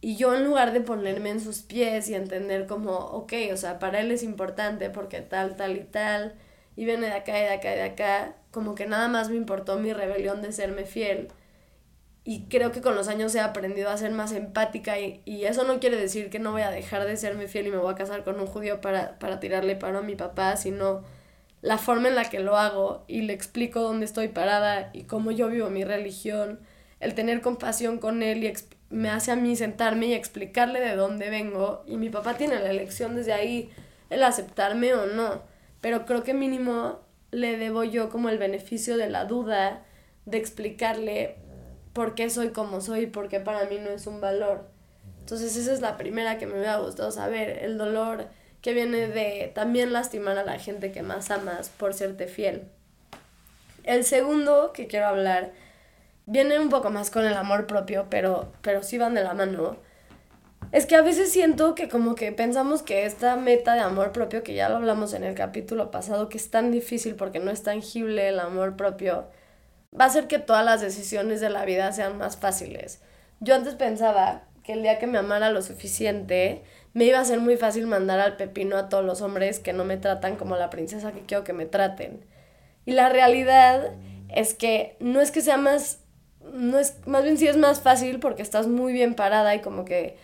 Y 0.02 0.18
yo 0.18 0.36
en 0.36 0.46
lugar 0.46 0.74
de 0.74 0.82
ponerme 0.82 1.30
en 1.30 1.40
sus 1.40 1.62
pies 1.64 2.10
y 2.10 2.16
entender 2.16 2.68
como, 2.68 2.92
ok, 2.98 3.34
o 3.54 3.58
sea, 3.58 3.80
para 3.80 4.02
él 4.02 4.12
es 4.12 4.24
importante 4.24 4.90
porque 4.90 5.22
tal, 5.22 5.56
tal 5.56 5.78
y 5.78 5.84
tal, 5.84 6.36
y 6.76 6.86
viene 6.86 7.08
de 7.08 7.14
acá 7.14 7.38
y 7.40 7.44
de 7.44 7.54
acá 7.54 7.74
y 7.74 7.76
de 7.78 7.84
acá, 7.84 8.36
como 8.52 8.76
que 8.76 8.88
nada 8.88 9.08
más 9.08 9.30
me 9.30 9.36
importó 9.38 9.78
mi 9.80 9.94
rebelión 9.94 10.42
de 10.42 10.52
serme 10.52 10.86
fiel 10.86 11.30
y 12.24 12.44
creo 12.46 12.72
que 12.72 12.82
con 12.82 12.96
los 12.96 13.08
años 13.08 13.34
he 13.34 13.40
aprendido 13.40 13.90
a 13.90 13.98
ser 13.98 14.12
más 14.12 14.32
empática 14.32 15.00
y, 15.00 15.22
y, 15.26 15.46
eso 15.46 15.64
no 15.64 15.80
quiere 15.80 15.98
decir 15.98 16.30
que 16.30 16.40
no 16.40 16.52
voy 16.52 16.62
a 16.62 16.70
dejar 16.70 17.06
de 17.06 17.18
serme 17.18 17.48
fiel 17.48 17.68
y 17.68 17.72
me 17.72 17.78
voy 17.78 17.92
a 17.92 17.96
casar 17.96 18.24
con 18.24 18.40
un 18.40 18.46
judío 18.46 18.80
para, 18.80 19.18
para 19.18 19.40
tirarle 19.40 19.76
paro 19.76 20.00
a 20.00 20.04
mi 20.04 20.16
papá, 20.16 20.56
sino 20.56 21.04
la 21.62 21.78
forma 21.78 22.10
en 22.10 22.16
la 22.16 22.30
que 22.30 22.40
lo 22.40 22.58
hago 22.58 23.04
y 23.08 23.22
le 23.22 23.34
explico 23.34 23.82
dónde 23.82 24.06
estoy 24.06 24.28
parada 24.28 24.90
y 24.94 25.04
cómo 25.04 25.32
yo 25.32 25.50
vivo 25.50 25.70
mi 25.70 25.84
religión, 25.84 26.60
el 27.00 27.16
tener 27.16 27.42
compasión 27.42 27.98
con 27.98 28.24
él 28.24 28.44
y 28.44 28.54
me 28.90 29.10
hace 29.10 29.32
a 29.32 29.36
mí 29.36 29.56
sentarme 29.56 30.08
y 30.08 30.14
explicarle 30.14 30.80
de 30.80 30.96
dónde 30.96 31.30
vengo 31.30 31.84
y 31.88 31.98
mi 31.98 32.10
papá 32.10 32.36
tiene 32.36 32.60
la 32.60 32.70
elección 32.70 33.16
desde 33.16 33.34
ahí 33.34 33.70
el 34.10 34.24
aceptarme 34.24 34.94
o 34.94 35.06
no, 35.08 35.42
pero 35.80 36.06
creo 36.06 36.24
que 36.24 36.34
mínimo 36.34 37.00
le 37.32 37.58
debo 37.58 37.84
yo 37.84 38.10
como 38.10 38.30
el 38.30 38.38
beneficio 38.38 38.98
de 38.98 39.10
la 39.10 39.26
duda 39.26 39.84
de 40.26 40.38
explicarle 40.38 41.38
por 41.94 42.16
qué 42.16 42.30
soy 42.30 42.50
como 42.50 42.82
soy, 42.82 43.08
porque 43.08 43.40
para 43.40 43.66
mí 43.66 43.78
no 43.80 43.90
es 43.90 44.08
un 44.08 44.22
valor. 44.22 44.68
Entonces 45.20 45.56
esa 45.56 45.74
es 45.74 45.82
la 45.82 45.98
primera 45.98 46.38
que 46.38 46.46
me 46.46 46.54
hubiera 46.54 46.78
gustado 46.78 47.12
saber, 47.12 47.64
el 47.64 47.78
dolor 47.78 48.28
que 48.62 48.74
viene 48.74 49.08
de 49.08 49.52
también 49.54 49.92
lastimar 49.92 50.38
a 50.38 50.44
la 50.44 50.60
gente 50.60 50.92
que 50.92 51.02
más 51.02 51.32
amas 51.32 51.70
por 51.70 51.94
serte 51.94 52.28
fiel. 52.28 52.64
El 53.84 54.04
segundo 54.04 54.72
que 54.74 54.88
quiero 54.88 55.08
hablar 55.08 55.52
viene 56.26 56.60
un 56.60 56.70
poco 56.70 56.90
más 56.92 57.10
con 57.10 57.26
el 57.26 57.34
amor 57.34 57.66
propio, 57.66 58.06
pero, 58.10 58.52
pero 58.62 58.84
sí 58.84 58.98
van 58.98 59.16
de 59.16 59.24
la 59.24 59.34
mano. 59.34 59.78
Es 60.72 60.86
que 60.86 60.96
a 60.96 61.02
veces 61.02 61.32
siento 61.32 61.76
que 61.76 61.90
como 61.90 62.16
que 62.16 62.32
pensamos 62.32 62.82
que 62.84 63.06
esta 63.06 63.36
meta 63.36 63.74
de 63.74 63.82
amor 63.82 64.12
propio, 64.12 64.44
que 64.44 64.54
ya 64.54 64.70
lo 64.70 64.78
hablamos 64.78 65.14
en 65.14 65.24
el 65.24 65.36
capítulo 65.36 65.92
pasado, 65.92 66.30
que 66.30 66.38
es 66.38 66.50
tan 66.50 66.72
difícil 66.72 67.16
porque 67.16 67.40
no 67.40 67.52
es 67.52 67.64
tangible 67.64 68.30
el 68.30 68.40
amor 68.40 68.78
propio, 68.78 69.26
va 70.00 70.06
a 70.06 70.08
hacer 70.08 70.28
que 70.28 70.40
todas 70.40 70.64
las 70.64 70.82
decisiones 70.82 71.42
de 71.42 71.50
la 71.50 71.66
vida 71.66 71.92
sean 71.92 72.18
más 72.18 72.38
fáciles. 72.38 73.02
Yo 73.40 73.56
antes 73.56 73.76
pensaba 73.76 74.44
que 74.64 74.74
el 74.74 74.84
día 74.84 75.00
que 75.00 75.08
me 75.08 75.18
amara 75.18 75.50
lo 75.50 75.62
suficiente, 75.62 76.64
me 76.94 77.06
iba 77.06 77.20
a 77.20 77.26
ser 77.26 77.40
muy 77.40 77.58
fácil 77.58 77.88
mandar 77.88 78.20
al 78.20 78.38
pepino 78.38 78.78
a 78.78 78.90
todos 78.90 79.04
los 79.04 79.22
hombres 79.22 79.60
que 79.60 79.74
no 79.74 79.86
me 79.86 79.98
tratan 79.98 80.36
como 80.36 80.56
la 80.56 80.70
princesa 80.70 81.12
que 81.12 81.22
quiero 81.22 81.44
que 81.44 81.54
me 81.54 81.66
traten. 81.66 82.24
Y 82.86 82.92
la 82.92 83.10
realidad 83.10 83.92
es 84.30 84.54
que 84.54 84.96
no 85.00 85.22
es 85.22 85.32
que 85.32 85.42
sea 85.42 85.58
más, 85.58 86.00
no 86.54 86.80
es, 86.80 86.96
más 87.06 87.24
bien 87.24 87.38
sí 87.38 87.48
es 87.48 87.58
más 87.58 87.82
fácil 87.82 88.20
porque 88.20 88.42
estás 88.42 88.68
muy 88.68 88.94
bien 88.94 89.16
parada 89.16 89.56
y 89.56 89.60
como 89.62 89.86
que 89.86 90.18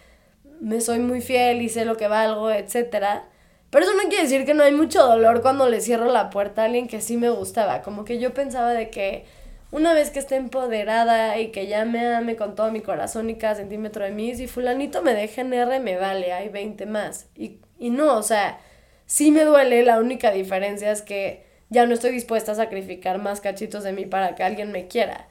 me 0.59 0.81
soy 0.81 0.99
muy 0.99 1.21
fiel 1.21 1.61
y 1.61 1.69
sé 1.69 1.85
lo 1.85 1.97
que 1.97 2.07
valgo, 2.07 2.51
etc. 2.51 3.23
Pero 3.69 3.85
eso 3.85 3.93
no 3.95 4.09
quiere 4.09 4.23
decir 4.23 4.45
que 4.45 4.53
no 4.53 4.63
hay 4.63 4.73
mucho 4.73 5.05
dolor 5.05 5.41
cuando 5.41 5.69
le 5.69 5.81
cierro 5.81 6.11
la 6.11 6.29
puerta 6.29 6.63
a 6.63 6.65
alguien 6.65 6.87
que 6.87 7.01
sí 7.01 7.17
me 7.17 7.29
gustaba. 7.29 7.81
Como 7.81 8.05
que 8.05 8.19
yo 8.19 8.33
pensaba 8.33 8.73
de 8.73 8.89
que 8.89 9.25
una 9.71 9.93
vez 9.93 10.11
que 10.11 10.19
esté 10.19 10.35
empoderada 10.35 11.37
y 11.39 11.51
que 11.51 11.67
ya 11.67 11.85
me 11.85 12.15
ame 12.15 12.35
con 12.35 12.55
todo 12.55 12.71
mi 12.71 12.81
corazón 12.81 13.29
y 13.29 13.35
cada 13.35 13.55
centímetro 13.55 14.05
de 14.05 14.11
mí, 14.11 14.33
si 14.35 14.47
fulanito 14.47 15.01
me 15.01 15.13
deja 15.13 15.41
en 15.41 15.53
R, 15.53 15.79
me 15.79 15.97
vale, 15.97 16.31
hay 16.31 16.49
20 16.49 16.85
más. 16.85 17.27
Y, 17.35 17.59
y 17.77 17.89
no, 17.89 18.15
o 18.15 18.23
sea, 18.23 18.59
sí 19.05 19.31
me 19.31 19.43
duele, 19.43 19.83
la 19.83 19.99
única 19.99 20.31
diferencia 20.31 20.91
es 20.91 21.01
que 21.01 21.45
ya 21.69 21.85
no 21.85 21.93
estoy 21.93 22.11
dispuesta 22.11 22.53
a 22.53 22.55
sacrificar 22.55 23.19
más 23.19 23.41
cachitos 23.41 23.83
de 23.83 23.91
mí 23.91 24.05
para 24.05 24.35
que 24.35 24.43
alguien 24.43 24.71
me 24.71 24.87
quiera. 24.87 25.27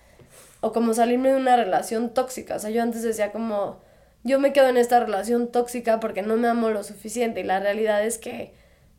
O 0.60 0.72
como 0.72 0.94
salirme 0.94 1.30
de 1.30 1.36
una 1.36 1.56
relación 1.56 2.12
tóxica. 2.12 2.56
O 2.56 2.58
sea, 2.58 2.70
yo 2.70 2.82
antes 2.82 3.02
decía 3.02 3.32
como, 3.32 3.80
yo 4.22 4.38
me 4.38 4.52
quedo 4.52 4.68
en 4.68 4.76
esta 4.76 5.00
relación 5.00 5.50
tóxica 5.50 6.00
porque 6.00 6.22
no 6.22 6.36
me 6.36 6.48
amo 6.48 6.70
lo 6.70 6.82
suficiente. 6.82 7.40
Y 7.40 7.44
la 7.44 7.60
realidad 7.60 8.04
es 8.04 8.18
que 8.18 8.52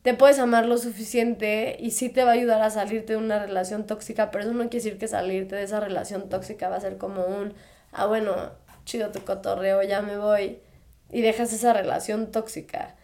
te 0.08 0.14
puedes 0.14 0.38
amar 0.38 0.64
lo 0.64 0.78
suficiente 0.78 1.76
y 1.78 1.90
sí 1.90 2.08
te 2.08 2.24
va 2.24 2.30
a 2.30 2.32
ayudar 2.32 2.62
a 2.62 2.70
salirte 2.70 3.12
de 3.12 3.18
una 3.18 3.40
relación 3.40 3.86
tóxica, 3.86 4.30
pero 4.30 4.44
eso 4.44 4.54
no 4.54 4.70
quiere 4.70 4.82
decir 4.82 4.96
que 4.96 5.06
salirte 5.06 5.54
de 5.54 5.64
esa 5.64 5.80
relación 5.80 6.30
tóxica 6.30 6.70
va 6.70 6.76
a 6.76 6.80
ser 6.80 6.96
como 6.96 7.26
un, 7.26 7.52
ah, 7.92 8.06
bueno, 8.06 8.34
chido 8.86 9.12
tu 9.12 9.22
cotorreo, 9.26 9.82
ya 9.82 10.00
me 10.00 10.16
voy, 10.16 10.60
y 11.12 11.20
dejas 11.20 11.52
esa 11.52 11.74
relación 11.74 12.32
tóxica. 12.32 12.96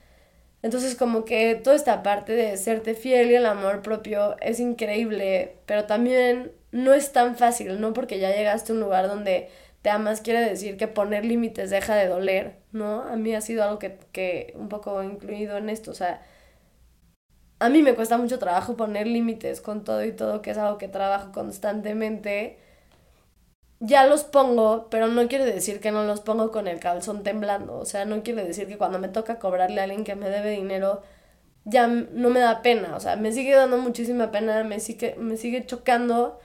Entonces 0.63 0.95
como 0.95 1.27
que 1.27 1.57
toda 1.57 1.77
esta 1.77 2.03
parte 2.03 2.33
de 2.33 2.57
serte 2.57 2.95
fiel 2.95 3.31
y 3.31 3.35
el 3.35 3.45
amor 3.45 3.83
propio 3.83 4.37
es 4.41 4.59
increíble, 4.59 5.57
pero 5.67 5.85
también 5.85 6.53
no 6.73 6.95
es 6.95 7.13
tan 7.13 7.37
fácil, 7.37 7.83
¿no? 7.83 7.93
Porque 7.93 8.19
ya 8.19 8.35
llegaste 8.35 8.73
a 8.73 8.77
un 8.77 8.81
lugar 8.81 9.09
donde 9.09 9.51
te 9.83 9.91
amas 9.91 10.23
quiere 10.23 10.41
decir 10.41 10.79
que 10.79 10.89
poner 10.89 11.27
límites 11.27 11.69
deja 11.69 11.97
de 11.97 12.09
doler, 12.09 12.55
¿no? 12.73 13.03
A 13.03 13.17
mí 13.17 13.35
ha 13.35 13.43
sido 13.43 13.63
algo 13.63 13.79
que, 13.79 13.99
que 14.13 14.55
un 14.57 14.71
poco 14.71 15.03
incluido 15.03 15.59
en 15.59 15.69
esto, 15.69 15.91
o 15.91 15.95
sea, 15.95 16.23
a 17.59 17.69
mí 17.69 17.83
me 17.83 17.95
cuesta 17.95 18.19
mucho 18.19 18.39
trabajo 18.39 18.77
poner 18.77 19.07
límites 19.07 19.61
con 19.61 19.85
todo 19.85 20.05
y 20.05 20.13
todo, 20.13 20.43
que 20.43 20.51
es 20.51 20.59
algo 20.59 20.79
que 20.79 20.89
trabajo 20.89 21.33
constantemente. 21.33 22.59
Ya 23.81 24.07
los 24.07 24.25
pongo, 24.25 24.89
pero 24.91 25.09
no 25.09 25.29
quiere 25.29 25.45
decir 25.45 25.81
que 25.81 25.91
no 25.91 26.05
los 26.05 26.21
pongo 26.21 26.51
con 26.51 26.69
el 26.69 26.81
calzón 26.81 27.23
temblando. 27.23 27.77
O 27.79 27.85
sea, 27.85 28.05
no 28.05 28.23
quiere 28.23 28.45
decir 28.45 28.67
que 28.67 28.79
cuando 28.79 28.99
me 28.99 29.09
toca 29.09 29.39
cobrarle 29.39 29.81
a 29.81 29.85
alguien 29.85 30.05
que 30.05 30.15
me 30.17 30.31
debe 30.31 30.51
dinero, 30.51 31.03
ya 31.65 31.87
no 31.87 32.31
me 32.31 32.41
da 32.41 32.63
pena. 32.63 32.97
O 32.97 33.01
sea, 33.01 33.17
me 33.17 33.33
sigue 33.33 33.55
dando 33.55 33.79
muchísima 33.79 34.31
pena, 34.31 34.65
me 34.65 34.81
sigue, 34.81 35.17
me 35.19 35.37
sigue 35.37 35.67
chocando, 35.67 36.39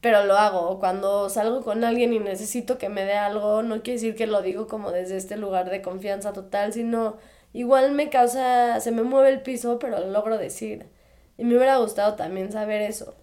pero 0.00 0.24
lo 0.24 0.36
hago. 0.36 0.80
Cuando 0.80 1.28
salgo 1.30 1.62
con 1.62 1.84
alguien 1.84 2.12
y 2.12 2.20
necesito 2.20 2.78
que 2.78 2.88
me 2.88 3.04
dé 3.04 3.14
algo, 3.14 3.62
no 3.62 3.82
quiere 3.82 3.94
decir 4.00 4.16
que 4.16 4.26
lo 4.26 4.42
digo 4.42 4.66
como 4.68 4.90
desde 4.92 5.16
este 5.16 5.36
lugar 5.36 5.70
de 5.70 5.82
confianza 5.82 6.32
total, 6.32 6.72
sino 6.72 7.16
igual 7.58 7.90
me 7.90 8.08
causa, 8.08 8.78
se 8.78 8.92
me 8.92 9.02
mueve 9.02 9.30
el 9.30 9.42
piso, 9.42 9.80
pero 9.80 9.98
lo 9.98 10.06
logro 10.10 10.38
decir. 10.38 10.88
Y 11.36 11.44
me 11.44 11.56
hubiera 11.56 11.78
gustado 11.78 12.14
también 12.14 12.52
saber 12.52 12.82
eso, 12.82 13.16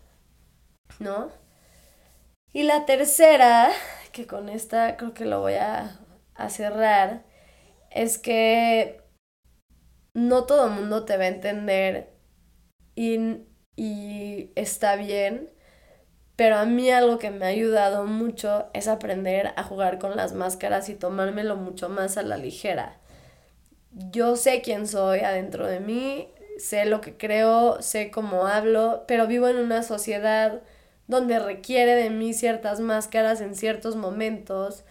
¿no? 0.99 1.31
Y 2.51 2.63
la 2.63 2.85
tercera, 2.85 3.71
que 4.11 4.27
con 4.27 4.49
esta 4.49 4.97
creo 4.97 5.13
que 5.13 5.23
lo 5.23 5.39
voy 5.39 5.53
a, 5.53 6.01
cerrar, 6.49 7.23
es 7.91 8.17
que 8.17 9.01
no 10.13 10.43
todo 10.43 10.67
el 10.67 10.73
mundo 10.73 11.05
te 11.05 11.15
va 11.15 11.23
a 11.23 11.27
entender 11.27 12.13
y, 12.93 13.37
y 13.77 14.51
está 14.55 14.97
bien, 14.97 15.49
pero 16.35 16.57
a 16.57 16.65
mí 16.65 16.89
algo 16.89 17.19
que 17.19 17.31
me 17.31 17.45
ha 17.45 17.49
ayudado 17.49 18.05
mucho 18.05 18.67
es 18.73 18.89
aprender 18.89 19.53
a 19.55 19.63
jugar 19.63 19.97
con 19.97 20.17
las 20.17 20.33
máscaras 20.33 20.89
y 20.89 20.95
tomármelo 20.95 21.55
mucho 21.55 21.87
más 21.87 22.17
a 22.17 22.23
la 22.23 22.35
ligera 22.35 22.99
yo 23.95 24.35
sé 24.35 24.61
quién 24.61 24.87
soy 24.87 25.21
adentro 25.21 25.67
de 25.67 25.79
mí, 25.79 26.29
sé 26.57 26.85
lo 26.85 27.01
que 27.01 27.15
creo, 27.15 27.81
sé 27.81 28.11
cómo 28.11 28.47
hablo, 28.47 29.05
pero 29.07 29.27
vivo 29.27 29.47
en 29.47 29.57
una 29.57 29.83
sociedad 29.83 30.61
donde 31.07 31.39
requiere 31.39 31.95
de 31.95 32.09
mí 32.09 32.33
ciertas 32.33 32.79
máscaras 32.79 33.41
en 33.41 33.55
ciertos 33.55 33.95
momentos 33.95 34.83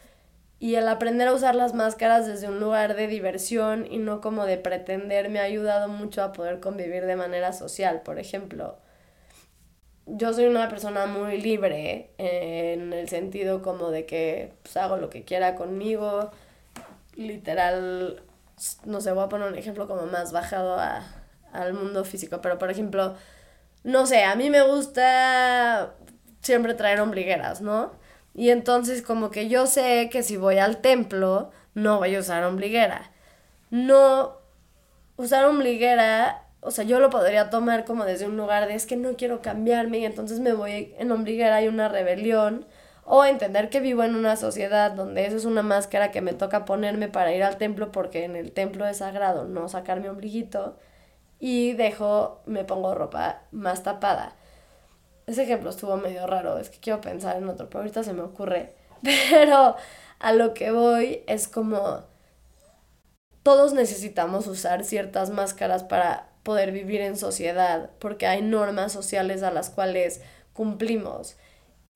y 0.59 0.77
el 0.77 0.89
aprender 0.89 1.29
a 1.29 1.35
usar 1.35 1.55
las 1.55 1.75
máscaras 1.75 2.27
desde 2.27 2.49
un 2.49 2.61
lugar 2.61 2.97
de 2.97 3.07
diversión 3.07 3.87
y 3.91 3.99
no 3.99 4.21
como 4.21 4.47
de 4.47 4.57
pretender 4.57 5.29
me 5.29 5.41
ha 5.41 5.43
ayudado 5.43 5.89
mucho 5.89 6.23
a 6.23 6.33
poder 6.33 6.61
convivir 6.61 7.05
de 7.05 7.17
manera 7.17 7.53
social. 7.53 8.01
Por 8.03 8.19
ejemplo, 8.19 8.79
yo 10.07 10.33
soy 10.33 10.47
una 10.47 10.69
persona 10.69 11.07
muy 11.07 11.41
libre 11.41 12.11
en 12.19 12.93
el 12.93 13.09
sentido 13.09 13.61
como 13.63 13.91
de 13.91 14.07
que 14.07 14.53
pues, 14.63 14.77
hago 14.77 14.97
lo 14.97 15.11
que 15.11 15.25
quiera 15.25 15.55
conmigo, 15.55 16.31
literal 17.17 18.23
no 18.85 19.01
sé, 19.01 19.13
voy 19.13 19.25
a 19.25 19.29
poner 19.29 19.49
un 19.49 19.59
ejemplo 19.59 19.89
como 19.89 20.07
más 20.07 20.33
bajado 20.33 20.79
a, 20.79 21.03
al 21.53 21.75
mundo 21.75 22.05
físico, 22.05 22.41
pero 22.41 22.59
por 22.59 22.71
ejemplo, 22.71 23.17
no 23.85 24.07
sé, 24.07 24.25
a 24.25 24.35
mí 24.37 24.51
me 24.51 24.63
gusta 24.63 25.95
siempre 26.41 26.75
traer 26.75 27.01
ombligueras, 27.01 27.61
¿no? 27.61 27.93
Y 28.35 28.51
entonces 28.51 29.03
como 29.03 29.31
que 29.31 29.49
yo 29.49 29.67
sé 29.67 30.09
que 30.11 30.23
si 30.23 30.37
voy 30.37 30.59
al 30.59 30.79
templo, 30.79 31.51
no 31.75 31.99
voy 31.99 32.15
a 32.17 32.21
usar 32.21 32.45
ombliguera. 32.45 33.13
No 33.71 34.37
usar 35.17 35.45
ombliguera, 35.47 36.45
o 36.61 36.71
sea, 36.71 36.85
yo 36.85 37.01
lo 37.01 37.11
podría 37.11 37.51
tomar 37.51 37.85
como 37.85 38.05
desde 38.05 38.27
un 38.27 38.37
lugar 38.37 38.67
de 38.69 38.75
es 38.75 38.87
que 38.87 38.97
no 38.97 39.17
quiero 39.17 39.43
cambiarme 39.43 39.99
y 39.99 40.05
entonces 40.05 40.41
me 40.41 40.53
voy 40.53 40.95
en 40.99 41.13
ombliguera, 41.13 41.57
hay 41.57 41.69
una 41.69 41.89
rebelión 41.89 42.67
o 43.07 43.25
entender 43.25 43.71
que 43.71 43.81
vivo 43.81 44.03
en 44.03 44.15
una 44.15 44.37
sociedad 44.37 44.93
donde 44.93 45.27
eso 45.27 45.37
es 45.37 45.45
una 45.45 45.63
máscara 45.63 46.11
que 46.11 46.21
me 46.21 46.33
toca 46.33 46.65
ponerme 46.65 47.09
para 47.09 47.35
ir 47.35 47.43
al 47.43 47.59
templo 47.59 47.93
porque 47.93 48.25
en 48.25 48.37
el 48.37 48.53
templo 48.53 48.87
es 48.87 48.99
sagrado 48.99 49.45
no 49.45 49.69
sacar 49.69 50.01
mi 50.01 50.09
ombliguito 50.09 50.77
y 51.39 51.75
dejo, 51.75 52.41
me 52.47 52.65
pongo 52.65 52.95
ropa 52.95 53.43
más 53.53 53.83
tapada. 53.83 54.35
Ese 55.27 55.43
ejemplo 55.43 55.71
estuvo 55.71 55.97
medio 55.97 56.27
raro, 56.27 56.59
es 56.59 56.71
que 56.71 56.79
quiero 56.79 57.01
pensar 57.01 57.37
en 57.37 57.49
otro, 57.49 57.69
pero 57.69 57.81
ahorita 57.81 58.03
se 58.03 58.13
me 58.13 58.23
ocurre. 58.23 58.75
Pero 59.03 59.77
a 60.19 60.33
lo 60.33 60.55
que 60.55 60.71
voy 60.71 61.23
es 61.27 61.49
como 61.49 62.05
todos 63.43 63.75
necesitamos 63.75 64.47
usar 64.47 64.85
ciertas 64.85 65.29
máscaras 65.29 65.85
para 65.85 66.29
poder 66.43 66.73
vivir 66.73 67.03
en 67.03 67.19
sociedad, 67.19 67.91
porque 67.99 68.27
hay 68.27 68.41
normas 68.41 68.93
sociales 68.93 69.43
a 69.43 69.51
las 69.51 69.69
cuales 69.69 70.23
cumplimos. 70.55 71.37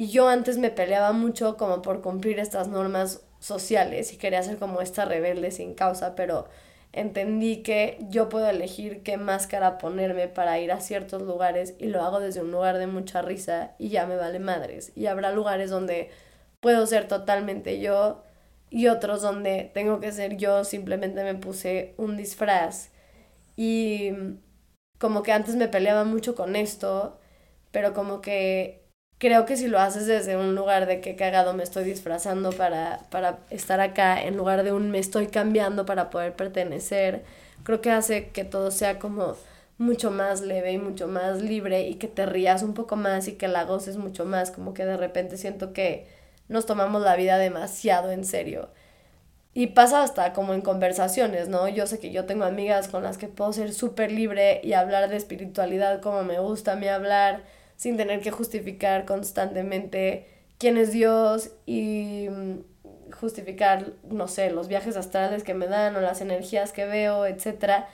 Y 0.00 0.10
yo 0.10 0.28
antes 0.28 0.58
me 0.58 0.70
peleaba 0.70 1.12
mucho 1.12 1.56
como 1.56 1.82
por 1.82 2.02
cumplir 2.02 2.38
estas 2.38 2.68
normas 2.68 3.22
sociales 3.40 4.12
y 4.12 4.16
quería 4.16 4.42
ser 4.44 4.56
como 4.58 4.80
esta 4.80 5.04
rebelde 5.04 5.50
sin 5.50 5.74
causa, 5.74 6.14
pero 6.14 6.46
entendí 6.92 7.64
que 7.64 7.98
yo 8.08 8.28
puedo 8.28 8.48
elegir 8.48 9.02
qué 9.02 9.16
máscara 9.16 9.76
ponerme 9.78 10.28
para 10.28 10.60
ir 10.60 10.70
a 10.70 10.80
ciertos 10.80 11.22
lugares 11.22 11.74
y 11.80 11.86
lo 11.86 12.02
hago 12.02 12.20
desde 12.20 12.42
un 12.42 12.52
lugar 12.52 12.78
de 12.78 12.86
mucha 12.86 13.22
risa 13.22 13.74
y 13.78 13.88
ya 13.88 14.06
me 14.06 14.14
vale 14.16 14.38
madres. 14.38 14.92
Y 14.94 15.06
habrá 15.06 15.32
lugares 15.32 15.68
donde 15.68 16.10
puedo 16.60 16.86
ser 16.86 17.08
totalmente 17.08 17.80
yo 17.80 18.22
y 18.70 18.86
otros 18.86 19.20
donde 19.20 19.70
tengo 19.74 19.98
que 19.98 20.12
ser 20.12 20.36
yo, 20.36 20.62
simplemente 20.64 21.24
me 21.24 21.34
puse 21.34 21.94
un 21.96 22.16
disfraz 22.16 22.90
y 23.56 24.12
como 24.98 25.24
que 25.24 25.32
antes 25.32 25.56
me 25.56 25.68
peleaba 25.68 26.04
mucho 26.04 26.36
con 26.36 26.54
esto, 26.56 27.18
pero 27.72 27.94
como 27.94 28.20
que 28.20 28.87
creo 29.18 29.44
que 29.46 29.56
si 29.56 29.68
lo 29.68 29.80
haces 29.80 30.06
desde 30.06 30.36
un 30.36 30.54
lugar 30.54 30.86
de 30.86 31.00
que 31.00 31.16
cagado 31.16 31.54
me 31.54 31.64
estoy 31.64 31.84
disfrazando 31.84 32.50
para, 32.52 33.00
para 33.10 33.38
estar 33.50 33.80
acá, 33.80 34.22
en 34.22 34.36
lugar 34.36 34.62
de 34.62 34.72
un 34.72 34.90
me 34.90 34.98
estoy 34.98 35.26
cambiando 35.26 35.84
para 35.86 36.10
poder 36.10 36.34
pertenecer, 36.34 37.24
creo 37.64 37.80
que 37.80 37.90
hace 37.90 38.28
que 38.28 38.44
todo 38.44 38.70
sea 38.70 38.98
como 38.98 39.36
mucho 39.78 40.10
más 40.10 40.40
leve 40.40 40.72
y 40.72 40.78
mucho 40.78 41.06
más 41.08 41.40
libre 41.42 41.88
y 41.88 41.94
que 41.94 42.08
te 42.08 42.26
rías 42.26 42.62
un 42.62 42.74
poco 42.74 42.96
más 42.96 43.28
y 43.28 43.32
que 43.32 43.48
la 43.48 43.64
goces 43.64 43.96
mucho 43.96 44.24
más, 44.24 44.50
como 44.50 44.74
que 44.74 44.84
de 44.84 44.96
repente 44.96 45.36
siento 45.36 45.72
que 45.72 46.06
nos 46.48 46.66
tomamos 46.66 47.02
la 47.02 47.16
vida 47.16 47.38
demasiado 47.38 48.10
en 48.10 48.24
serio. 48.24 48.70
Y 49.54 49.68
pasa 49.68 50.02
hasta 50.02 50.32
como 50.32 50.54
en 50.54 50.60
conversaciones, 50.60 51.48
¿no? 51.48 51.68
Yo 51.68 51.86
sé 51.86 51.98
que 51.98 52.12
yo 52.12 52.26
tengo 52.26 52.44
amigas 52.44 52.88
con 52.88 53.02
las 53.02 53.18
que 53.18 53.28
puedo 53.28 53.52
ser 53.52 53.72
súper 53.72 54.12
libre 54.12 54.60
y 54.62 54.74
hablar 54.74 55.08
de 55.08 55.16
espiritualidad 55.16 56.00
como 56.00 56.22
me 56.22 56.38
gusta 56.38 56.72
a 56.72 56.76
mí 56.76 56.86
hablar, 56.88 57.42
sin 57.78 57.96
tener 57.96 58.20
que 58.20 58.32
justificar 58.32 59.06
constantemente 59.06 60.26
quién 60.58 60.76
es 60.76 60.92
Dios 60.92 61.52
y 61.64 62.26
mm, 62.28 63.12
justificar, 63.12 63.92
no 64.10 64.26
sé, 64.26 64.50
los 64.50 64.66
viajes 64.66 64.96
astrales 64.96 65.44
que 65.44 65.54
me 65.54 65.68
dan 65.68 65.94
o 65.94 66.00
las 66.00 66.20
energías 66.20 66.72
que 66.72 66.86
veo, 66.86 67.24
etc. 67.24 67.84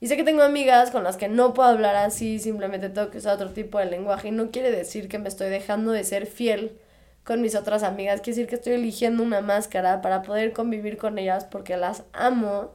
Y 0.00 0.06
sé 0.08 0.16
que 0.16 0.24
tengo 0.24 0.42
amigas 0.42 0.90
con 0.90 1.04
las 1.04 1.18
que 1.18 1.28
no 1.28 1.52
puedo 1.52 1.68
hablar 1.68 1.94
así, 1.94 2.38
simplemente 2.38 2.88
tengo 2.88 3.10
que 3.10 3.18
usar 3.18 3.34
otro 3.34 3.50
tipo 3.50 3.78
de 3.78 3.84
lenguaje 3.84 4.28
y 4.28 4.30
no 4.30 4.50
quiere 4.50 4.70
decir 4.70 5.08
que 5.08 5.18
me 5.18 5.28
estoy 5.28 5.50
dejando 5.50 5.92
de 5.92 6.04
ser 6.04 6.26
fiel 6.26 6.78
con 7.22 7.42
mis 7.42 7.54
otras 7.54 7.82
amigas. 7.82 8.22
Quiere 8.22 8.36
decir 8.36 8.48
que 8.48 8.56
estoy 8.56 8.72
eligiendo 8.74 9.22
una 9.22 9.42
máscara 9.42 10.00
para 10.00 10.22
poder 10.22 10.54
convivir 10.54 10.96
con 10.96 11.18
ellas 11.18 11.44
porque 11.44 11.76
las 11.76 12.04
amo 12.14 12.72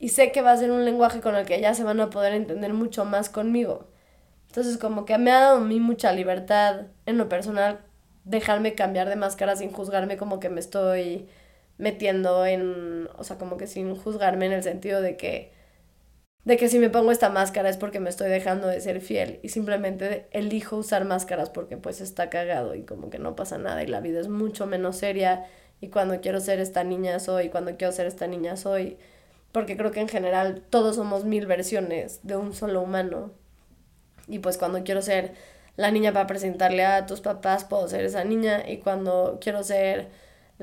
y 0.00 0.08
sé 0.10 0.32
que 0.32 0.42
va 0.42 0.50
a 0.50 0.56
ser 0.56 0.72
un 0.72 0.84
lenguaje 0.84 1.20
con 1.20 1.36
el 1.36 1.46
que 1.46 1.54
ellas 1.54 1.76
se 1.76 1.84
van 1.84 2.00
a 2.00 2.10
poder 2.10 2.32
entender 2.34 2.74
mucho 2.74 3.04
más 3.04 3.28
conmigo. 3.30 3.91
Entonces 4.52 4.76
como 4.76 5.06
que 5.06 5.16
me 5.16 5.30
ha 5.32 5.40
dado 5.40 5.56
a 5.56 5.60
mí 5.60 5.80
mucha 5.80 6.12
libertad 6.12 6.88
en 7.06 7.16
lo 7.16 7.26
personal 7.30 7.80
dejarme 8.24 8.74
cambiar 8.74 9.08
de 9.08 9.16
máscara 9.16 9.56
sin 9.56 9.72
juzgarme 9.72 10.18
como 10.18 10.40
que 10.40 10.50
me 10.50 10.60
estoy 10.60 11.26
metiendo 11.78 12.44
en, 12.44 13.08
o 13.16 13.24
sea, 13.24 13.38
como 13.38 13.56
que 13.56 13.66
sin 13.66 13.96
juzgarme 13.96 14.44
en 14.44 14.52
el 14.52 14.62
sentido 14.62 15.00
de 15.00 15.16
que 15.16 15.52
de 16.44 16.58
que 16.58 16.68
si 16.68 16.78
me 16.78 16.90
pongo 16.90 17.12
esta 17.12 17.30
máscara 17.30 17.70
es 17.70 17.78
porque 17.78 17.98
me 17.98 18.10
estoy 18.10 18.28
dejando 18.28 18.66
de 18.68 18.82
ser 18.82 19.00
fiel 19.00 19.40
y 19.42 19.48
simplemente 19.48 20.28
elijo 20.32 20.76
usar 20.76 21.06
máscaras 21.06 21.48
porque 21.48 21.78
pues 21.78 22.02
está 22.02 22.28
cagado 22.28 22.74
y 22.74 22.82
como 22.82 23.08
que 23.08 23.18
no 23.18 23.34
pasa 23.34 23.56
nada 23.56 23.82
y 23.82 23.86
la 23.86 24.00
vida 24.00 24.20
es 24.20 24.28
mucho 24.28 24.66
menos 24.66 24.96
seria 24.98 25.46
y 25.80 25.88
cuando 25.88 26.20
quiero 26.20 26.40
ser 26.40 26.60
esta 26.60 26.84
niña 26.84 27.20
soy, 27.20 27.48
cuando 27.48 27.78
quiero 27.78 27.92
ser 27.94 28.06
esta 28.06 28.26
niña 28.26 28.58
soy, 28.58 28.98
porque 29.50 29.78
creo 29.78 29.92
que 29.92 30.00
en 30.00 30.08
general 30.08 30.62
todos 30.68 30.96
somos 30.96 31.24
mil 31.24 31.46
versiones 31.46 32.20
de 32.22 32.36
un 32.36 32.52
solo 32.52 32.82
humano 32.82 33.32
y 34.28 34.38
pues 34.38 34.58
cuando 34.58 34.82
quiero 34.84 35.02
ser 35.02 35.34
la 35.76 35.90
niña 35.90 36.12
para 36.12 36.26
presentarle 36.26 36.84
a 36.84 37.06
tus 37.06 37.20
papás 37.20 37.64
puedo 37.64 37.88
ser 37.88 38.04
esa 38.04 38.24
niña 38.24 38.62
y 38.68 38.78
cuando 38.78 39.38
quiero 39.40 39.62
ser 39.62 40.08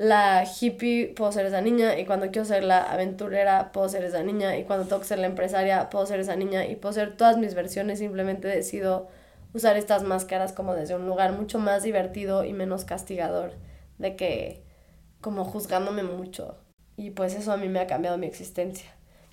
la 0.00 0.44
hippie, 0.44 1.12
puedo 1.14 1.30
ser 1.30 1.44
esa 1.44 1.60
niña, 1.60 1.98
y 1.98 2.06
cuando 2.06 2.30
quiero 2.30 2.46
ser 2.46 2.64
la 2.64 2.80
aventurera, 2.82 3.70
puedo 3.70 3.86
ser 3.86 4.02
esa 4.02 4.22
niña, 4.22 4.56
y 4.56 4.64
cuando 4.64 4.86
tengo 4.86 5.02
que 5.02 5.06
ser 5.06 5.18
la 5.18 5.26
empresaria, 5.26 5.90
puedo 5.90 6.06
ser 6.06 6.20
esa 6.20 6.36
niña, 6.36 6.64
y 6.64 6.76
puedo 6.76 6.94
ser 6.94 7.18
todas 7.18 7.36
mis 7.36 7.54
versiones, 7.54 7.98
simplemente 7.98 8.48
decido 8.48 9.08
usar 9.52 9.76
estas 9.76 10.02
máscaras 10.02 10.54
como 10.54 10.74
desde 10.74 10.94
un 10.94 11.06
lugar 11.06 11.32
mucho 11.32 11.58
más 11.58 11.82
divertido 11.82 12.44
y 12.44 12.54
menos 12.54 12.86
castigador, 12.86 13.52
de 13.98 14.16
que 14.16 14.64
como 15.20 15.44
juzgándome 15.44 16.02
mucho, 16.02 16.56
y 16.96 17.10
pues 17.10 17.34
eso 17.34 17.52
a 17.52 17.58
mí 17.58 17.68
me 17.68 17.80
ha 17.80 17.86
cambiado 17.86 18.16
mi 18.16 18.26
existencia. 18.26 18.90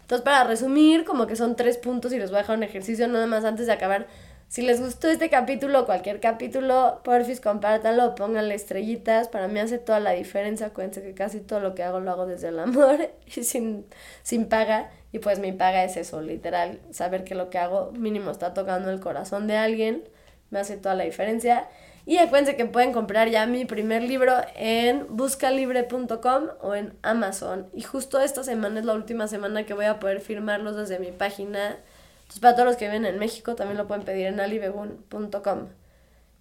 Entonces, 0.07 0.23
para 0.23 0.45
resumir, 0.45 1.03
como 1.03 1.27
que 1.27 1.35
son 1.35 1.57
tres 1.57 1.77
puntos 1.77 2.13
y 2.13 2.17
les 2.17 2.29
voy 2.29 2.37
a 2.37 2.41
dejar 2.43 2.55
un 2.55 2.63
ejercicio 2.63 3.09
nada 3.09 3.27
más 3.27 3.43
antes 3.43 3.67
de 3.67 3.73
acabar 3.73 4.07
si 4.49 4.61
les 4.61 4.79
gustó 4.79 5.09
este 5.09 5.29
capítulo 5.29 5.81
o 5.81 5.85
cualquier 5.85 6.21
capítulo, 6.21 7.01
porfis, 7.03 7.41
compártanlo, 7.41 8.15
pónganle 8.15 8.55
estrellitas. 8.55 9.27
Para 9.27 9.49
mí 9.49 9.59
hace 9.59 9.77
toda 9.77 9.99
la 9.99 10.11
diferencia. 10.11 10.67
Acuérdense 10.67 11.01
que 11.01 11.13
casi 11.13 11.41
todo 11.41 11.59
lo 11.59 11.75
que 11.75 11.83
hago 11.83 11.99
lo 11.99 12.11
hago 12.11 12.25
desde 12.25 12.47
el 12.47 12.59
amor 12.59 13.09
y 13.35 13.43
sin, 13.43 13.85
sin 14.23 14.47
paga. 14.47 14.89
Y 15.11 15.19
pues 15.19 15.39
mi 15.39 15.51
paga 15.51 15.83
es 15.83 15.97
eso, 15.97 16.21
literal. 16.21 16.79
Saber 16.91 17.25
que 17.25 17.35
lo 17.35 17.49
que 17.49 17.57
hago 17.57 17.91
mínimo 17.91 18.31
está 18.31 18.53
tocando 18.53 18.89
el 18.89 19.01
corazón 19.01 19.47
de 19.47 19.57
alguien. 19.57 20.03
Me 20.49 20.59
hace 20.59 20.77
toda 20.77 20.95
la 20.95 21.03
diferencia. 21.03 21.67
Y 22.07 22.17
acuérdense 22.17 22.55
que 22.55 22.65
pueden 22.65 22.91
comprar 22.91 23.29
ya 23.29 23.45
mi 23.45 23.65
primer 23.65 24.01
libro 24.01 24.33
en 24.55 25.05
buscalibre.com 25.09 26.47
o 26.61 26.73
en 26.73 26.93
Amazon. 27.03 27.67
Y 27.75 27.83
justo 27.83 28.19
esta 28.19 28.43
semana 28.43 28.79
es 28.79 28.85
la 28.85 28.93
última 28.93 29.27
semana 29.27 29.65
que 29.65 29.75
voy 29.75 29.85
a 29.85 29.99
poder 29.99 30.21
firmarlos 30.21 30.75
desde 30.75 30.97
mi 30.97 31.11
página 31.11 31.77
entonces, 32.27 32.41
para 32.41 32.55
todos 32.55 32.67
los 32.67 32.75
que 32.75 32.87
viven 32.87 33.05
en 33.05 33.19
México, 33.19 33.55
también 33.55 33.77
lo 33.77 33.87
pueden 33.87 34.03
pedir 34.03 34.25
en 34.27 34.41
alibegun.com. 34.41 35.69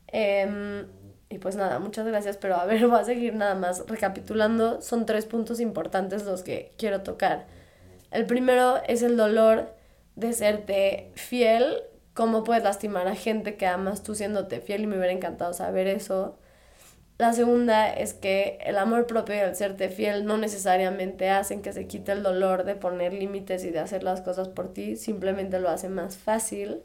Em, 0.08 0.84
y 1.28 1.38
pues 1.38 1.54
nada, 1.54 1.78
muchas 1.78 2.04
gracias, 2.06 2.36
pero 2.36 2.56
a 2.56 2.64
ver, 2.66 2.84
voy 2.88 2.98
a 2.98 3.04
seguir 3.04 3.34
nada 3.36 3.54
más 3.54 3.86
recapitulando. 3.86 4.82
Son 4.82 5.06
tres 5.06 5.26
puntos 5.26 5.60
importantes 5.60 6.24
los 6.24 6.42
que 6.42 6.72
quiero 6.76 7.02
tocar. 7.02 7.46
El 8.10 8.26
primero 8.26 8.82
es 8.88 9.02
el 9.02 9.16
dolor 9.16 9.72
de 10.16 10.32
serte 10.32 11.12
fiel, 11.14 11.84
cómo 12.16 12.44
puedes 12.44 12.64
lastimar 12.64 13.06
a 13.08 13.14
gente 13.14 13.56
que 13.56 13.66
amas 13.66 14.02
tú 14.02 14.14
siéndote 14.14 14.60
fiel 14.60 14.82
y 14.82 14.86
me 14.86 14.96
hubiera 14.96 15.12
encantado 15.12 15.52
saber 15.52 15.86
eso. 15.86 16.38
La 17.18 17.34
segunda 17.34 17.92
es 17.92 18.14
que 18.14 18.58
el 18.64 18.78
amor 18.78 19.06
propio 19.06 19.36
y 19.36 19.38
el 19.38 19.54
serte 19.54 19.90
fiel 19.90 20.24
no 20.24 20.38
necesariamente 20.38 21.28
hacen 21.30 21.62
que 21.62 21.74
se 21.74 21.86
quite 21.86 22.12
el 22.12 22.22
dolor 22.22 22.64
de 22.64 22.74
poner 22.74 23.12
límites 23.12 23.64
y 23.64 23.70
de 23.70 23.80
hacer 23.80 24.02
las 24.02 24.22
cosas 24.22 24.48
por 24.48 24.72
ti, 24.72 24.96
simplemente 24.96 25.60
lo 25.60 25.68
hace 25.68 25.88
más 25.90 26.16
fácil. 26.16 26.82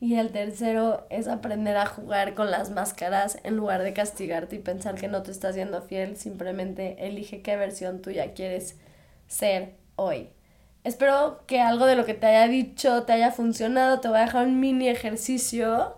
Y 0.00 0.14
el 0.16 0.32
tercero 0.32 1.06
es 1.10 1.28
aprender 1.28 1.76
a 1.76 1.84
jugar 1.84 2.34
con 2.34 2.50
las 2.50 2.70
máscaras 2.70 3.38
en 3.44 3.56
lugar 3.56 3.82
de 3.82 3.92
castigarte 3.92 4.56
y 4.56 4.60
pensar 4.60 4.94
que 4.94 5.08
no 5.08 5.22
te 5.22 5.30
estás 5.30 5.54
siendo 5.54 5.82
fiel, 5.82 6.16
simplemente 6.16 7.06
elige 7.06 7.42
qué 7.42 7.56
versión 7.56 8.00
tuya 8.00 8.32
quieres 8.32 8.78
ser 9.28 9.74
hoy. 9.96 10.30
Espero 10.84 11.42
que 11.46 11.60
algo 11.60 11.86
de 11.86 11.96
lo 11.96 12.04
que 12.06 12.14
te 12.14 12.26
haya 12.26 12.48
dicho 12.48 13.02
te 13.04 13.12
haya 13.12 13.32
funcionado, 13.32 14.00
te 14.00 14.08
voy 14.08 14.18
a 14.18 14.22
dejar 14.22 14.46
un 14.46 14.60
mini 14.60 14.88
ejercicio 14.88 15.96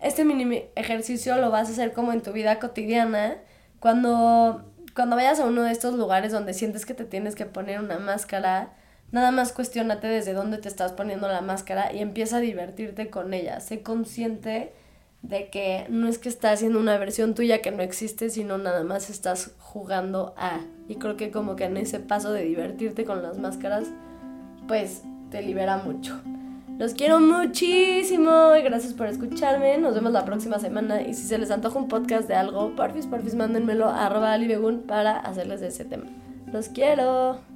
este 0.00 0.24
mini 0.24 0.64
ejercicio 0.76 1.36
lo 1.36 1.50
vas 1.50 1.68
a 1.68 1.72
hacer 1.72 1.92
como 1.92 2.12
en 2.12 2.22
tu 2.22 2.32
vida 2.32 2.58
cotidiana. 2.58 3.36
Cuando, 3.80 4.64
cuando 4.94 5.16
vayas 5.16 5.40
a 5.40 5.46
uno 5.46 5.62
de 5.62 5.72
estos 5.72 5.94
lugares 5.94 6.32
donde 6.32 6.54
sientes 6.54 6.86
que 6.86 6.94
te 6.94 7.04
tienes 7.04 7.34
que 7.34 7.46
poner 7.46 7.80
una 7.80 7.98
máscara, 7.98 8.72
nada 9.12 9.30
más 9.30 9.52
cuestionate 9.52 10.06
desde 10.06 10.32
dónde 10.32 10.58
te 10.58 10.68
estás 10.68 10.92
poniendo 10.92 11.28
la 11.28 11.42
máscara 11.42 11.92
y 11.92 11.98
empieza 11.98 12.38
a 12.38 12.40
divertirte 12.40 13.10
con 13.10 13.34
ella. 13.34 13.60
Sé 13.60 13.82
consciente 13.82 14.72
de 15.20 15.50
que 15.50 15.84
no 15.90 16.08
es 16.08 16.18
que 16.18 16.30
estás 16.30 16.54
haciendo 16.54 16.80
una 16.80 16.96
versión 16.96 17.34
tuya 17.34 17.60
que 17.60 17.70
no 17.70 17.82
existe, 17.82 18.30
sino 18.30 18.56
nada 18.56 18.84
más 18.84 19.10
estás 19.10 19.52
jugando 19.58 20.34
a. 20.38 20.60
Y 20.88 20.96
creo 20.96 21.18
que 21.18 21.30
como 21.30 21.56
que 21.56 21.64
en 21.64 21.76
ese 21.76 22.00
paso 22.00 22.32
de 22.32 22.44
divertirte 22.44 23.04
con 23.04 23.22
las 23.22 23.36
máscaras, 23.36 23.88
pues 24.70 25.02
te 25.32 25.42
libera 25.42 25.78
mucho. 25.78 26.20
Los 26.78 26.94
quiero 26.94 27.18
muchísimo 27.18 28.54
y 28.56 28.62
gracias 28.62 28.94
por 28.94 29.08
escucharme. 29.08 29.78
Nos 29.78 29.96
vemos 29.96 30.12
la 30.12 30.24
próxima 30.24 30.60
semana. 30.60 31.02
Y 31.02 31.12
si 31.14 31.24
se 31.24 31.38
les 31.38 31.50
antoja 31.50 31.76
un 31.76 31.88
podcast 31.88 32.28
de 32.28 32.36
algo, 32.36 32.76
porfis, 32.76 33.08
porfis, 33.08 33.34
mándenmelo 33.34 33.88
a 33.88 34.06
arroba 34.06 34.36
para 34.86 35.18
hacerles 35.18 35.60
ese 35.62 35.84
tema. 35.84 36.04
Los 36.52 36.68
quiero. 36.68 37.49